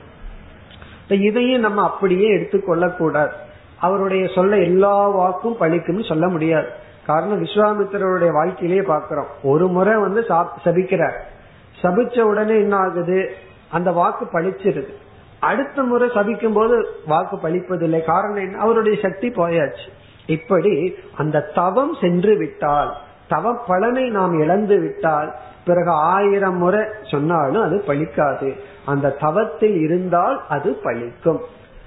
[1.08, 3.32] இதையும் நம்ம அப்படியே எடுத்துக்கொள்ள கூடாது.
[3.80, 6.66] அவருடைய சொல்ல எல்லா வாக்கும் பழிக்கும்னு சொல்ல முடியாது.
[7.06, 11.18] காரணம் விஸ்வாமித்திரருடைய வாழ்க்கையிலேயே பாக்கிறோம் ஒரு முறை வந்து சபிக்கிறார்.
[11.82, 13.30] சபிச்ச உடனே என்ன ஆகுது?
[13.70, 14.92] அந்த வாக்கு பழிச்சிருது.
[15.40, 18.04] அடுத்த முறை சபிக்கும் போது வாக்கு பழிப்பதில்லை.
[18.04, 18.58] காரணம் என்ன?
[18.58, 19.88] அவருடைய சக்தி போயாச்சு.
[20.26, 22.94] இப்படி அந்த தவம் சென்று விட்டால்
[23.28, 25.34] தவ பலனை நாம் இழந்து விட்டால்
[25.64, 28.56] பிறகு ஆயிரம் முறை சொன்னாலும் அது பழிக்காது.
[28.86, 31.40] அந்த தவத்தில் இருந்தால் அது பழிக்கும்.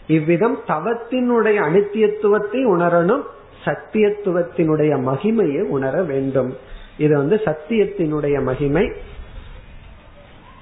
[0.07, 3.21] இவ்விதம் தவத்தினுடைய அனித்தியத்துவத்தை உணரணும்
[3.65, 6.57] சத்தியத்துவத்தினுடைய மகிமையை உணர வேண்டும்.
[6.97, 8.91] இது வந்து சத்தியத்தினுடைய மகிமை.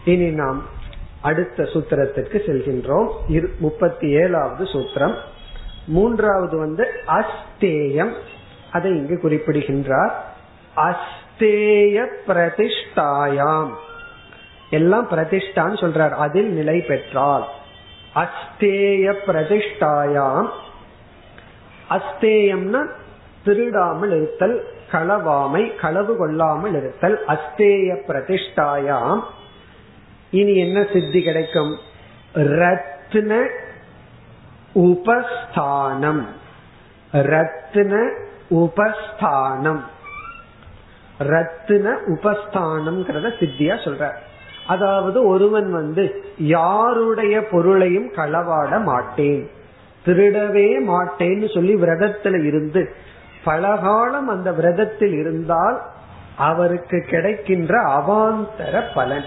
[0.05, 0.61] இனி நாம்
[1.21, 3.11] அடுத்த சூத்திரத்திற்கு செல்கின்றோம்.
[3.59, 5.15] முப்பத்தி ஏழாவது சூத்திரம்.
[5.87, 8.11] மூன்றாவது வந்து அஸ்தேயம்.
[8.71, 10.35] அதை இங்கு குறிப்பிடுகின்றார்.
[10.75, 13.71] அஸ் அஸ்தேய பிரதிஷ்டாயாம்.
[14.69, 16.09] எல்லாம் பிரதிஷ்டான்னு சொல்றார்.
[16.09, 17.45] அதில் நிலை பெற்றால்.
[18.15, 20.49] அஸ்தேய பிரதிஷ்டாயாம்.
[21.89, 22.87] அஸ்தேயம்னா
[23.43, 27.25] திருடாமல் இருத்தல் களவாமை களவு கொள்ளாமல் இருத்தல்.
[27.25, 29.23] அஸ்தேய பிரதிஷ்டாயாம்.
[30.29, 31.77] இனி என்ன சித்தி கிடைக்கும்?
[32.33, 33.47] ரத்ன
[34.75, 36.25] உபஸ்தானம்.
[37.13, 38.09] ரத்ன
[38.49, 39.93] உபஸ்தானம்.
[41.17, 44.11] ரத்தின உபஸ்தானம்ங்கிறத சித்தியா சொல்ற
[44.67, 49.49] அதாவது ஒருவன் வந்து யாருடைய பொருளையும் களவாட மாட்டேன்.
[50.05, 52.95] திருடவே மாட்டேன்னு சொல்லி விரதத்துல இருந்து
[53.43, 55.81] பலகாலம் அந்த விரதத்தில் இருந்தால்
[56.37, 59.23] அவருக்கு கிடைக்கின்ற அவாந்தர பலன்.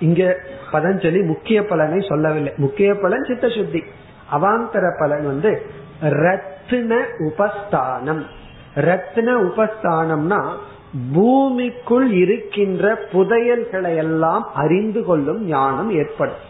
[0.00, 0.36] இங்க
[0.72, 2.52] பதஞ்சலி முக்கிய பலனை சொல்லவில்லை.
[2.56, 3.84] முக்கிய பலன் சித்த சுத்தி
[4.32, 5.62] அவாந்தர பலன் வந்து
[6.00, 8.26] ரத்தின உபஸ்தானம்.
[8.80, 10.40] ரத்ன உபஸ்தானம்னா
[11.14, 16.42] பூமிக்குள் இருக்கின்ற புதையல்களை எல்லாம் அறிந்து கொள்ளும் ஞானம் ஏற்படும்.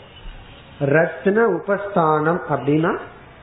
[0.94, 2.92] ரத்ன உபஸ்தானம் அப்படின்னா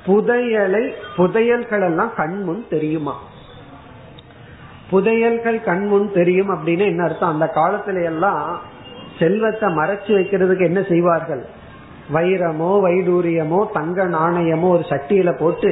[0.06, 0.84] புதையலை
[1.18, 3.16] புதையல்கள் எல்லாம் கண்முன் தெரியுமா?
[4.92, 7.34] புதையல்கள் கண்முன் தெரியும் அப்படின்னு என்ன அர்த்தம்?
[7.34, 8.62] அந்த காலத்துல எல்லாம்
[9.20, 11.46] செல்வத்தை மறைச்சு வைக்கிறதுக்கு என்ன செய்வார்கள்?
[12.14, 15.72] வைரமோ வைடூரியமோ தங்க நாணயமோ ஒரு சட்டியில போட்டு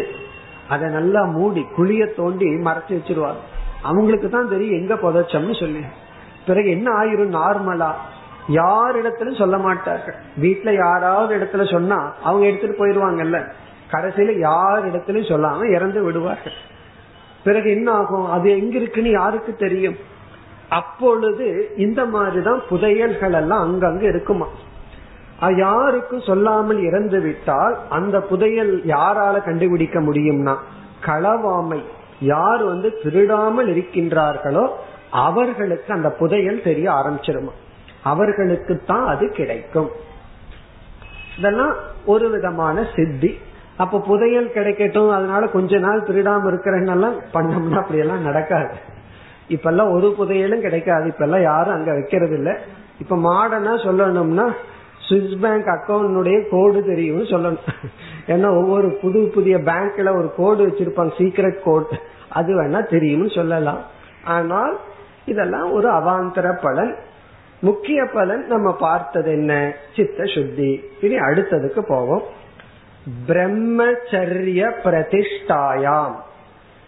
[0.70, 3.44] அதை நல்லா மூடி குழிய தோண்டி மறைச்சு வச்சிருவாங்க
[3.82, 5.80] அவங்களுக்கு தான் தெரியும் எங்க புதைச்சோம்னு சொல்லி.
[6.46, 7.92] பிறகு என்ன ஆயிரும் நார்மலா
[8.48, 10.16] யார் இடத்துலயும் சொல்ல மாட்டார்கள்.
[10.42, 13.44] வீட்டுல யாராவது இடத்துல சொன்னா அவங்க எடுத்துட்டு போயிருவாங்கல்ல.
[13.92, 16.54] கடைசியில யார் இடத்துலயும் சொல்லாம இறந்து விடுவார்கள்.
[17.44, 18.32] பிறகு என்ன ஆகும்?
[18.32, 19.96] அது எங்க இருக்குன்னு யாருக்கு தெரியும்?
[20.70, 24.48] அப்பொழுது இந்த மாதிரிதான் புதையல்கள் எல்லாம் அங்கங்க இருக்குமா?
[25.40, 30.56] யாருக்கும் சொல்லாமல் இறந்து விட்டால் அந்த புதையல் யாரால கண்டுபிடிக்க முடியும்னா
[31.06, 31.82] களவாமை.
[32.20, 34.68] யார் வந்து திருடாமல் இருக்கின்றார்களோ
[35.10, 37.50] அவர்களுக்கு அந்த புதையல் தெரிய ஆரம்பிச்சிருமா.
[38.02, 39.90] அவர்களுக்கு தான் அது கிடைக்கும்.
[41.38, 41.74] இதெல்லாம்
[42.06, 43.40] ஒரு விதமான சித்தி.
[43.78, 48.76] அப்ப புதையல் கிடைக்கட்டும் அதனால கொஞ்ச நாள் திருடாம இருக்கிறேன்னெல்லாம் பண்ணோம்னா அப்படியெல்லாம் நடக்காது.
[49.48, 51.08] இப்ப எல்லாம் ஒரு புதையலும் கிடைக்காது.
[51.08, 52.60] இப்ப எல்லாம் யாரும் அங்க வைக்கிறது இல்ல
[53.00, 54.54] இப்ப மாடர்னா சொல்லணும்னா
[55.10, 57.58] சுவிஸ் பேங்க் அக்கௌண்ட் கோடு தெரியும் சொல்லணும்.
[58.28, 62.00] ஏன்னா ஒவ்வொரு புது புதிய பேங்க்ல ஒரு கோடு வச்சிருப்பாங்க சீக்ரெட் கோட்
[62.30, 63.82] அது வேணா தெரியும்னு சொல்லலாம்.
[64.24, 64.80] ஆனால்
[65.26, 66.96] இதெல்லாம் ஒரு அவாந்தர பலன்.
[67.60, 69.74] முக்கிய பலன் நம்ம பார்த்தது என்ன?
[69.96, 70.84] சித்த சுத்தி.
[71.02, 72.22] இனி அடுத்ததுக்கு போவோம்.
[73.28, 76.16] பிரம்மச்சரிய பிரதிஷ்டாயாம்.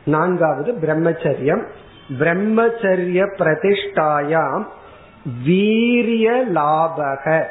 [0.06, 1.66] நான்காவது பிரம்மச்சரியம்.
[2.20, 4.64] பிரம்மச்சரிய பிரதிஷ்டாயாம்.
[5.46, 7.44] வீரிய லாபக.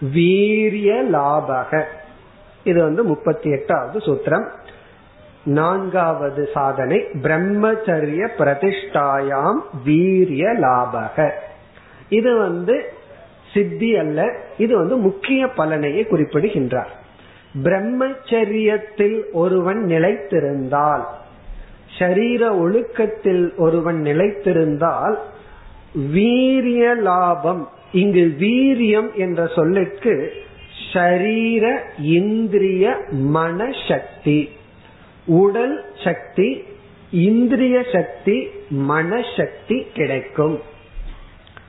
[0.00, 1.82] வீரிய லாபக.
[2.64, 4.46] இது வந்து முப்பத்தி எட்டாவது சூத்திரம்.
[5.44, 11.30] நான்காவது சாதனை பிரம்மச்சரிய பிரதிஷ்டாயாம் வீரிய லாபக.
[12.08, 12.92] இது வந்து
[13.54, 16.90] சித்தி அல்ல இது வந்து முக்கிய பலனையை குறிப்பிடுகின்றார்.
[17.62, 21.04] பிரம்மச்சரியத்தில் ஒருவன் நிலைத்திருந்தால்
[21.98, 25.14] ஷரீர ஒழுக்கத்தில் ஒருவன் நிலைத்திருந்தால்
[26.12, 30.32] வீரிய லாபம் இங்கு வீரியம் என்ற சொல்லுக்கு
[30.92, 34.48] ஷரீர இந்திரிய மனசக்தி
[35.26, 36.62] உடல் சக்தி
[37.10, 40.60] இந்திரிய சக்தி மனசக்தி கிடைக்கும்.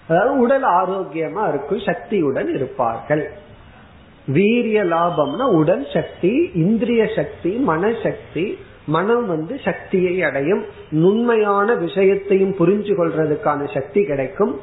[0.08, 3.32] அதாவது உடல் ஆரோக்கியமா இருக்கும் சக்தியுடன் இருப்பார்கள்.
[4.26, 10.66] வீரிய லாபம்னா உடல் சக்தி இந்திரிய சக்தி மனசக்தி மனம் வந்து சக்தியை அடையும்.
[10.90, 14.60] நுண்மையான விஷயத்தையும் புரிஞ்சு கொள்றதுக்கான சக்தி கிடைக்கும்.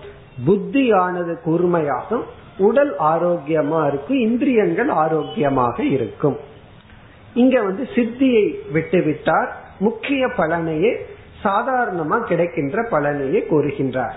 [0.46, 2.22] புத்தியானது கூர்மையாகும்
[2.58, 6.36] உடல் ஆரோக்கியமா இருக்கும் இந்திரியங்கள் ஆரோக்கியமாக இருக்கும்.
[7.34, 9.48] இங்க வந்து சித்தியை விட்டுவிட்டார்.
[9.78, 11.06] முக்கிய பலனையே
[11.42, 14.14] சாதாரணமா கிடைக்கின்ற பலனையே கூறுகின்றார்.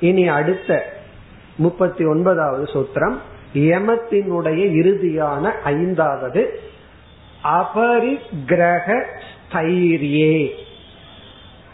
[0.00, 0.92] இனி அடுத்த
[1.56, 3.16] முப்பத்தி ஒன்பதாவது சூத்திரம்
[3.54, 6.60] யமத்தினுடைய இறுதியான ஐந்தாவது
[7.44, 9.04] அபரிகிரக
[9.52, 10.50] ஸ்தைரியே.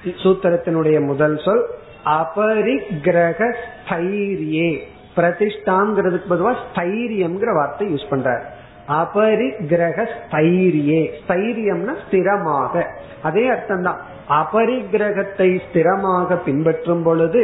[0.05, 1.69] சூத்திரத்தினுடைய முதல் சொல்
[2.05, 4.83] அபரிகிரக ஸ்தைரியே
[5.17, 8.45] பிரதிஷ்டாங்கிறதுக்கு பொதுவா ஸ்தைரியம்ங்கிற வார்த்தை யூஸ் பண்றாரு.
[8.89, 12.85] அபரிக்கிரக ஸ்தைரியே ஸ்தைரியம்னா ஸ்திரமாக.
[13.23, 17.43] அதே அர்த்தம் தான் அபரிக்கிரகத்தை ஸ்திரமாக பின்பற்றும் பொழுது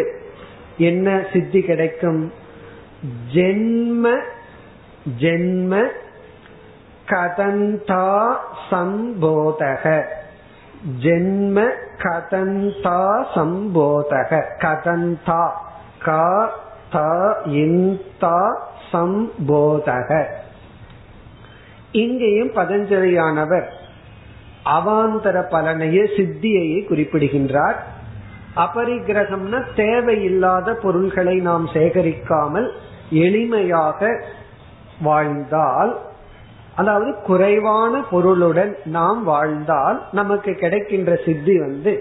[0.77, 2.33] என்ன சித்தி கிடைக்கும்?
[3.35, 4.15] ஜென்ம
[5.19, 5.83] ஜென்ம
[7.07, 8.37] கதந்தா
[8.71, 10.05] சம்போதக.
[11.03, 11.65] ஜென்ம
[12.03, 13.01] கதந்தா
[13.35, 14.43] சம்போதக.
[14.59, 15.51] கதந்தா
[15.99, 16.51] கா
[16.91, 16.99] த
[17.45, 20.25] இந்தா சம்போதக.
[21.93, 23.67] இங்கேயும் பதஞ்சலியானவர்
[24.65, 27.79] அவாந்தர பலனையே சித்தியையே குறிப்பிடுகின்றார்.
[28.57, 32.69] அபரிகிரகம்னா தேவையில்லாத பொருள்களை நாம் சேகரிக்காமல்
[33.11, 34.21] எளிமையாக
[35.03, 35.99] வாழ்ந்தால்
[36.79, 41.93] அதாவது குறைவான பொருளுடன் நாம் வாழ்ந்தால் நமக்கு கிடைக்கின்ற சித்தி வந்து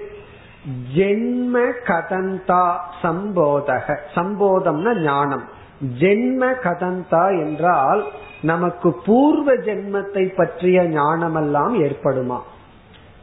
[0.95, 1.55] ஜென்ம
[1.85, 2.63] கதந்தா
[3.01, 3.97] சம்போதக.
[4.15, 5.43] சம்போதம்னா ஞானம்.
[5.99, 8.01] ஜென்ம கதந்தா என்றால்
[8.41, 12.39] நமக்கு பூர்வ ஜென்மத்தை பற்றிய ஞானமெல்லாம் ஏற்படுமா?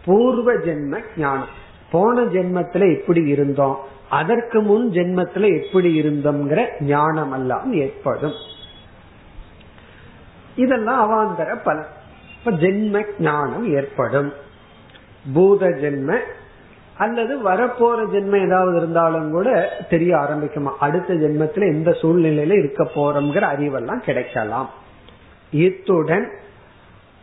[0.05, 1.53] பூர்வ ஜென்ம ஞானம்.
[1.93, 3.79] போன ஜென்மத்துல எப்படி இருந்தோம்.
[4.11, 8.37] அதற்கு முன் ஜென்மத்துல எப்படி இருந்தோம்ங்கிற ஞானம் எல்லாம் ஏற்படும்.
[10.57, 11.87] இதெல்லாம் அவாந்தர பலன்.
[12.39, 14.33] இப்ப ஜென்ம ஞானம் ஏற்படும்.
[15.35, 16.19] பூத ஜென்ம
[16.99, 20.71] அல்லது வரப்போற ஜென்மம் ஏதாவது இருந்தாலும் கூட தெரிய ஆரம்பிக்குமா?
[20.79, 24.71] அடுத்த ஜென்மத்துல எந்த சூழ்நிலையில இருக்க போறோம்ங்கிற அறிவெல்லாம் கிடைக்கலாம்.
[25.51, 26.31] இத்துடன்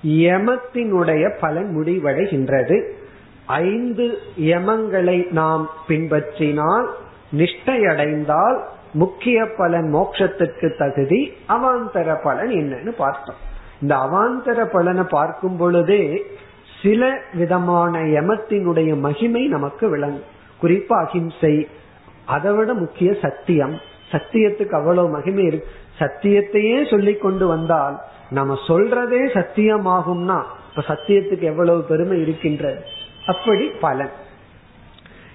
[0.05, 2.89] யமத்தினுடைய பலன் முடிவடைகின்றது.
[3.45, 6.88] ஐந்து யமங்களை நாம் பின்பற்றினால்
[7.38, 8.59] நிஷ்டையடைந்தால்
[8.94, 13.36] முக்கிய பலன் மோட்சத்துக்கு தகுதி அவாந்தர பலன் என்னன்னு பார்த்தோம்.
[13.82, 16.26] இந்த அவாந்தர பலனை பார்க்கும் பொழுதே
[16.84, 20.39] சில விதமான யமத்தினுடைய மகிமை நமக்கு விளங்கும்.
[20.62, 21.68] குறிப்பா அகிம்சை
[22.26, 23.80] அதை விட முக்கிய சத்தியம்.
[24.12, 25.68] சத்தியத்துக்கு அவ்வளவு மகிமை இருக்கு.
[26.00, 32.84] சத்தியத்தையே சொல்லி கொண்டு வந்தால் நம்ம சொல்றதே சத்தியமாகும்னா இப்ப சத்தியத்துக்கு எவ்வளவு பெருமை இருக்கின்றது?
[33.28, 34.20] அப்படி பலன்.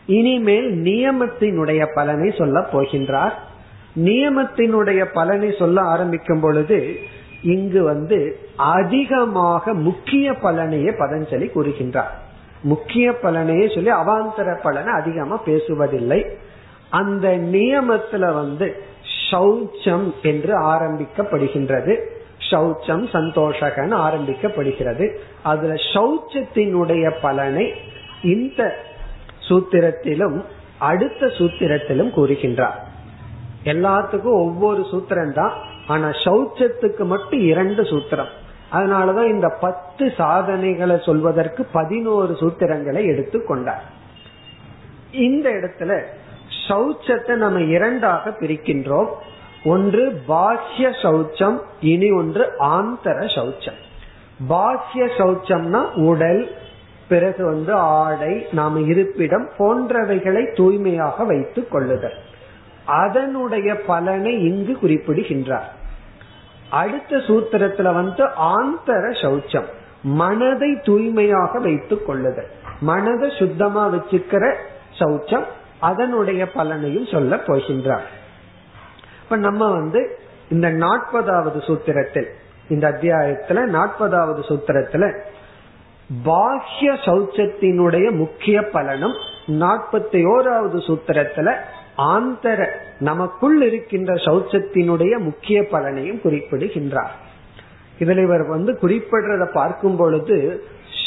[0.07, 3.33] இனிமேல் நியமத்தினுடைய பலனை சொல்ல போகின்றார்.
[3.97, 6.97] நியமத்தினுடைய பலனை சொல்ல ஆரம்பிக்கும் பொழுது
[7.43, 12.15] இங்கு வந்து அதிகமாக முக்கிய பலனையே பதஞ்சலி கூறுகின்றார்.
[12.63, 16.27] முக்கிய பலனையே சொல்லி அவாந்தர பலனை அதிகமா பேசுவதில்லை.
[16.91, 18.83] அந்த நியமத்துல வந்து
[19.31, 22.01] சௌச்சம் என்று ஆரம்பிக்கப்படுகின்றது.
[22.51, 25.17] சௌச்சம் சந்தோஷகன் ஆரம்பிக்கப்படுகிறது.
[25.43, 27.73] அதுல சௌச்சத்தினுடைய பலனை
[28.23, 28.77] இந்த
[29.49, 30.37] சூத்திரத்திலும்
[30.79, 32.79] அடுத்த சூத்திரத்திலும் கூறுகின்றார்.
[33.73, 35.55] எல்லாத்துக்கும் ஒவ்வொரு சூத்திரம் தான்
[35.87, 38.33] ஆனா சௌச்சத்துக்கு மட்டும் இரண்டு சூத்திரம்.
[38.73, 43.85] அதனாலதான் இந்த பத்து சாதனைகளை சொல்வதற்கு பதினோரு சூத்திரங்களை எடுத்து கொண்டார்.
[45.27, 45.93] இந்த இடத்துல
[46.69, 49.11] சௌச்சத்தை நம்ம இரண்டாக பிரிக்கின்றோம்.
[49.65, 51.57] ஒன்று பாஹ்ய சௌச்சம்
[51.93, 52.45] இனி ஒன்று
[52.77, 53.79] ஆந்தர சௌச்சம்
[54.49, 56.43] பாஹ்ய சௌச்சம்னா உடல்
[57.09, 62.15] பிறகு வந்து ஆடை நாம் இருப்பிடம் போன்றவைகளை தூய்மையாக வைத்துக் கொள்ளுதல்.
[62.85, 65.75] அதனுடைய பலனை இங்கு குறிப்பிடுகின்றார்.
[66.71, 69.65] அடுத்த சூத்திரத்துல வந்து ஆந்தர சௌச்சம்
[70.03, 72.49] மனதை தூய்மையாக வைத்துக் கொள்ளுதல்.
[72.81, 74.55] மனதை சுத்தமா வச்சுக்கிற
[74.99, 75.45] சௌச்சம்
[75.81, 78.07] அதனுடைய பலனையும் சொல்ல போகின்றார்.
[79.23, 80.19] இப்ப நம்ம வந்து
[80.51, 82.27] இந்த நாற்பதாவது சூத்திரத்தில்
[82.69, 85.21] இந்த அத்தியாயத்துல நாற்பதாவது சூத்திரத்துல
[86.25, 89.13] பாஹ்ய சௌச்சத்தினுடைய முக்கிய பலனும்
[89.47, 91.55] நாற்பத்தி ஓராவது சூத்திரத்துல
[91.99, 92.67] ஆந்தர
[92.99, 97.15] நமக்குள் இருக்கின்ற சௌச்சத்தினுடைய முக்கிய பலனையும் குறிப்பிடுகின்றார்.
[97.99, 100.65] இதுல இவர் வந்து குறிப்பிடுறத பார்க்கும் பொழுது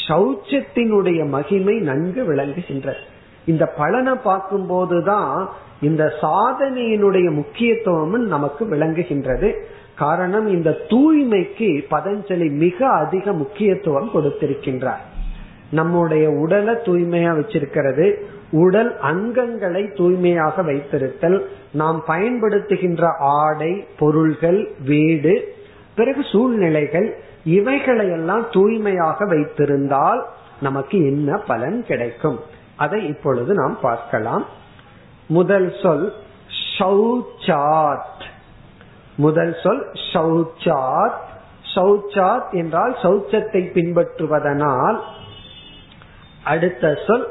[0.08, 3.02] சௌச்சத்தினுடைய மகிமை நன்கு விளங்குகின்றது.
[3.46, 5.50] இந்த பலனை பார்க்கும் போதுதான்
[5.82, 9.54] இந்த சாதனையினுடைய முக்கியத்துவம் நமக்கு விளங்குகின்றது.
[10.00, 15.04] காரணம் இந்த தூய்மைக்கு பதஞ்சலி மிக அதிக முக்கியத்துவம் கொடுத்திருக்கின்றார்.
[15.72, 18.14] நம்முடைய உடலை தூய்மையா வச்சிருக்கிறது.
[18.52, 21.40] உடல் அங்கங்களை தூய்மையாக வைத்திருத்தல்.
[21.72, 25.56] நாம் பயன்படுத்துகின்ற ஆடை பொருள்கள் வீடு
[25.96, 30.26] பிறகு சூழ்நிலைகள் இவைகளையெல்லாம் தூய்மையாக வைத்திருந்தால்
[30.62, 32.40] நமக்கு என்ன பலன் கிடைக்கும்?
[32.76, 34.46] அதை இப்பொழுது நாம் பார்க்கலாம்.
[35.28, 36.14] முதல் சொல்
[36.80, 38.28] சௌச்சாத்
[39.20, 39.82] முதல் சொல்
[40.14, 41.18] சௌச்சாத்
[41.76, 45.00] சௌச்சாத் என்றால் சௌச்சத்தை பின்பற்றுவதனால்.
[46.44, 47.26] அடுத்த சொல்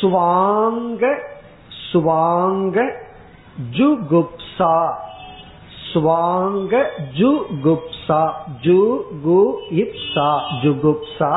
[0.00, 1.12] சுவாங்க
[1.92, 2.78] சுவாங்க
[3.70, 4.76] ஜுகுப்சா.
[5.92, 6.74] சுவாங்க
[7.18, 8.22] ஜுகுப்சா
[8.62, 8.80] ஜு
[9.82, 10.28] இப்சா
[10.62, 11.32] ஜுகுப்சா.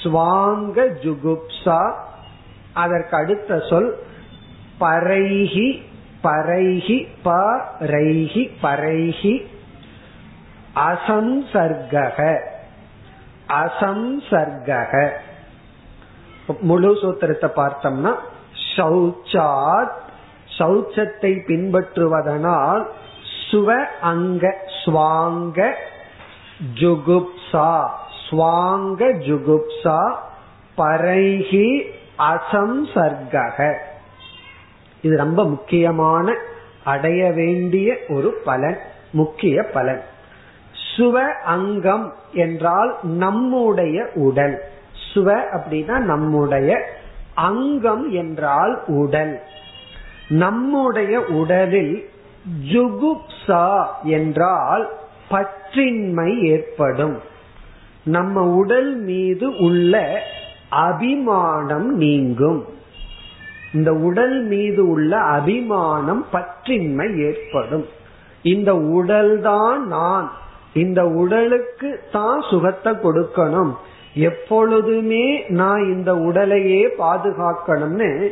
[0.00, 1.80] ஸ்வாங்க ஜுகுப்சா.
[2.74, 3.90] அதற்கு அடுத்த சொல்
[4.80, 5.68] பரைஹி
[6.24, 9.34] பரைஹி பரைஹி பரைஹி
[10.88, 12.18] அசம்சர்கக.
[13.62, 14.92] அசம்சர்கக.
[16.68, 18.12] முழு சூத்திரத்தை பார்த்தோம்னா
[18.76, 19.96] சௌச்சாத்
[20.58, 22.84] சௌச்சத்தை பின்பற்றுவதனால்
[23.50, 23.68] சுவ
[24.10, 24.44] அங்க
[24.80, 25.58] ஸ்வாங்க
[26.80, 27.70] ஜுகுப்சா
[28.24, 30.00] சுவாங்க ஜுகுப்சா
[30.80, 31.68] பரைஹி
[32.32, 33.58] அசம்சர்கக.
[35.02, 36.34] இது ரொம்ப முக்கியமான
[36.84, 38.78] அடைய வேண்டிய ஒரு பலன்
[39.10, 40.02] முக்கிய பலன்.
[40.96, 41.12] சுவ
[41.44, 44.62] அங்கம் என்றால் நம்முடைய உடல்.
[45.14, 46.84] சுவ அப்படின்னா நம்முடைய
[47.34, 49.40] அங்கம் என்றால் உடல்.
[50.28, 52.08] நம்முடைய உடலில்
[52.72, 54.90] ஜுகுப்சா என்றால்
[55.30, 57.20] பற்றின்மை ஏற்படும்.
[58.02, 60.22] நம்ம உடல் மீது உள்ள
[60.68, 62.78] அபிமானம் நீங்கும்.
[63.74, 67.86] இந்த உடல் மீது உள்ள அபிமானம் பற்றின்மை ஏற்படும்.
[68.42, 70.32] இந்த உடல் தான் நான்.
[70.74, 73.72] இந்த உடலுக்கு தான் சுகத்தை கொடுக்கணும்.
[74.14, 78.28] எப்பொழுதுமே நான் இந்த உடலையே பாதுகாக்கணும்னு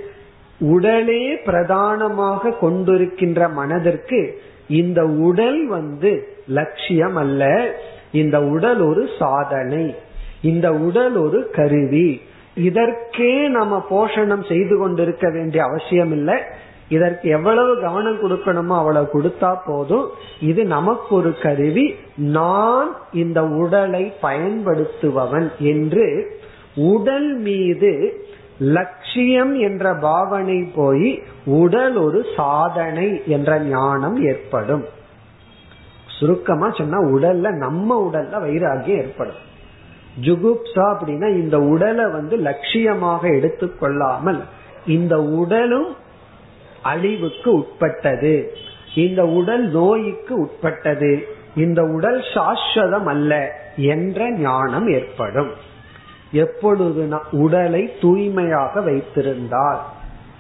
[0.60, 7.72] உடலே பிரதானமாக கொண்டிருக்கின்ற மனதிற்கு இந்த உடல் வந்து லட்சியம் அல்ல
[8.12, 9.94] இந்த உடல் ஒரு சாதனை.
[10.42, 12.20] இந்த உடல் ஒரு கருவி.
[12.58, 16.36] இதற்கே நம்ம போஷணம் செய்து கொண்டிருக்க வேண்டிய அவசியம் இல்லை
[16.88, 20.06] இதற்கு எவ்வளவு கவனம் கொடுக்கணுமோ அவ்வளவு கொடுத்தா போதும்.
[20.40, 21.94] இது நமக்கு ஒரு கருவி.
[22.16, 26.06] நான் இந்த உடலை பயன்படுத்துபவன் என்று
[26.74, 27.92] உடல் மீது
[28.58, 34.84] லட்சியம் என்ற பாவனை போய் உடல் ஒரு சாதனை என்ற ஞானம் ஏற்படும்.
[36.06, 39.46] சுருக்கமா சொன்னா உடல்ல நம்ம உடல்ல வைராகியம் ஏற்படும்.
[40.20, 44.40] ஜுகுப்சா அப்படின்னா இந்த உடலை வந்து லட்சியமாக எடுத்துக்கொள்ளாமல்
[44.86, 45.96] இந்த உடலும்
[46.82, 48.52] அழிவுக்கு உட்பட்டது.
[48.94, 51.26] இந்த உடல் நோய்க்கு உட்பட்டது.
[51.56, 55.50] இந்த உடல் சாஸ்வதம் அல்ல என்ற ஞானம் ஏற்படும்.
[56.32, 59.78] எப்பொழுது உடலை தூய்மையாக வைத்திருந்தால்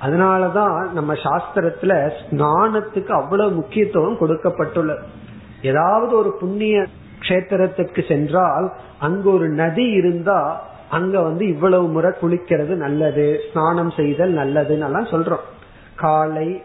[0.02, 5.02] அதனாலதான் நம்ம சாஸ்திரத்துல ஸ்நானத்துக்கு அவ்வளவு முக்கியத்துவம் கொடுக்கப்பட்டுள்ளது.
[5.62, 6.86] ஏதாவது ஒரு புண்ணிய
[7.20, 10.40] கஷேத்திரத்துக்கு சென்றால் அங்க ஒரு நதி இருந்தா
[10.90, 15.46] அங்க வந்து இவ்வளவு முறை குளிக்கிறது நல்லது ஸ்நானம் செய்தல் நல்லதுன்னு சொல்றோம்.
[15.94, 16.62] காலை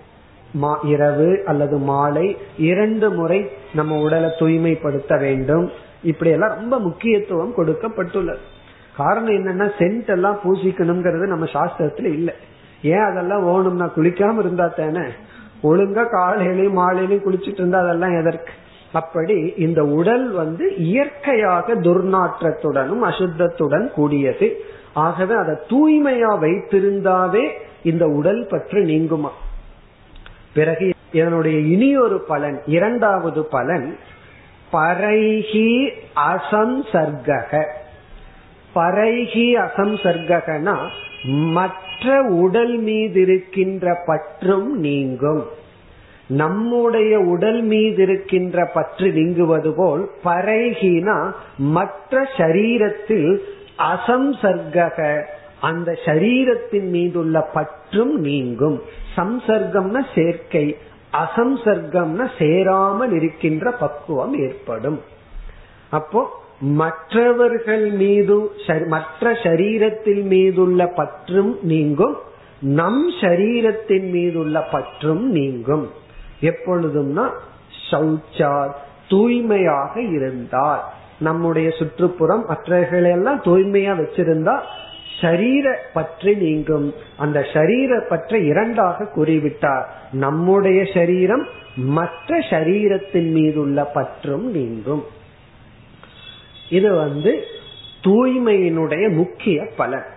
[0.83, 5.71] இரவு அல்லது மாலை இரண்டு முறை நம்ம உடலை தூய்மைப்படுத்த வேண்டும்.
[6.03, 8.43] இப்படி எல்லாம் ரொம்ப முக்கியத்துவம் கொடுக்கப்பட்டுள்ளது.
[8.97, 12.33] காரணம் என்னன்னா சென்ட் எல்லாம் பூசிக்கணுங்கிறது நம்ம சாஸ்திரத்துல இல்லை.
[12.81, 15.05] ஏன் அதெல்லாம் ஓணும்னா குளிக்காம இருந்தா தானே?
[15.63, 18.51] ஒழுங்கா காலையிலயும் மாலையிலயும் குளிச்சுட்டு இருந்தா அதெல்லாம் எதற்கு?
[18.93, 24.63] அப்படி இந்த உடல் வந்து இயற்கையாக துர்நாற்றத்துடனும் அசுத்தத்துடன் கூடியது.
[24.93, 27.49] ஆகவே அதை தூய்மையா வைத்திருந்தாவே
[27.83, 29.29] இந்த உடல் பற்று நீங்குமா?
[30.53, 33.97] பிறகு இதனுடைய இனி ஒரு பலன் இரண்டாவது பலன்
[34.73, 37.63] பரைகி அசம்சர்கக
[38.75, 40.77] பரைகி அசம்சர்கனா
[41.27, 45.43] மற்ற உடல் மீது இருக்கின்ற பற்றும் நீங்கும்.
[46.28, 53.39] நம்முடைய உடல் மீது இருக்கின்ற பற்று நீங்குவது போல் பரைகினா மற்ற சரீரத்தில்
[53.78, 55.24] அசம்சர்க
[55.59, 58.82] அந்த சரீரத்தின் மீதுள்ள பற்றும் நீங்கும்.
[59.15, 60.78] சம்சர்க்கம்னா சேர்க்கை
[61.11, 65.01] அசம்சர்க்கம்னா சேராமல் இருக்கின்ற பக்குவம் ஏற்படும்.
[65.89, 68.51] அப்போ மற்றவர்கள் மீது
[68.88, 72.17] மற்ற சரீரத்தில் மீதுள்ள பற்றும் நீங்கும்
[72.59, 75.89] நம் சரீரத்தின் மீதுள்ள பற்றும் நீங்கும்.
[76.43, 77.25] எப்பொழுதும்னா
[77.91, 78.73] சௌச்சார்
[79.07, 80.83] தூய்மையாக இருந்தால்
[81.19, 84.55] நம்முடைய சுற்றுப்புறம் மற்றவர்களெல்லாம் தூய்மையா வச்சிருந்தா
[85.21, 86.93] சரீர பற்றி நீங்கும்.
[87.17, 89.85] அந்த சரீர பற்றை இரண்டாக கூறிவிட்டார்.
[90.11, 95.03] நம்முடைய சரீரம் மற்ற சரீரத்தின் மீதுள்ள பற்றும் நீங்கும்.
[96.69, 97.31] இது வந்து
[98.03, 100.07] தூய்மையினுடைய முக்கிய பலன்.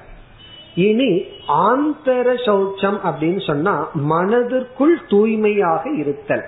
[0.77, 1.11] இனி
[1.49, 6.45] ஆந்தர சௌச்சம் அப்படின்னு சொன்னா மனதிற்குள் தூய்மையாக இருத்தல்.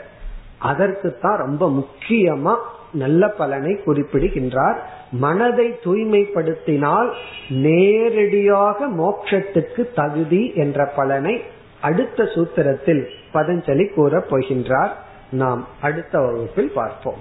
[0.59, 2.55] அதற்கு தான் ரொம்ப முக்கியமா
[2.93, 4.79] நல்ல பலனை குறிப்பிடுகின்றார்.
[5.13, 7.11] மனதை தூய்மைப்படுத்தினால்
[7.49, 11.43] நேரடியாக மோட்சத்துக்கு தகுதி என்ற பலனை
[11.81, 13.03] அடுத்த சூத்திரத்தில்
[13.33, 14.93] பதஞ்சலி கூறப் போகின்றார்.
[15.31, 17.21] நாம் அடுத்த வகுப்பில் பார்ப்போம்.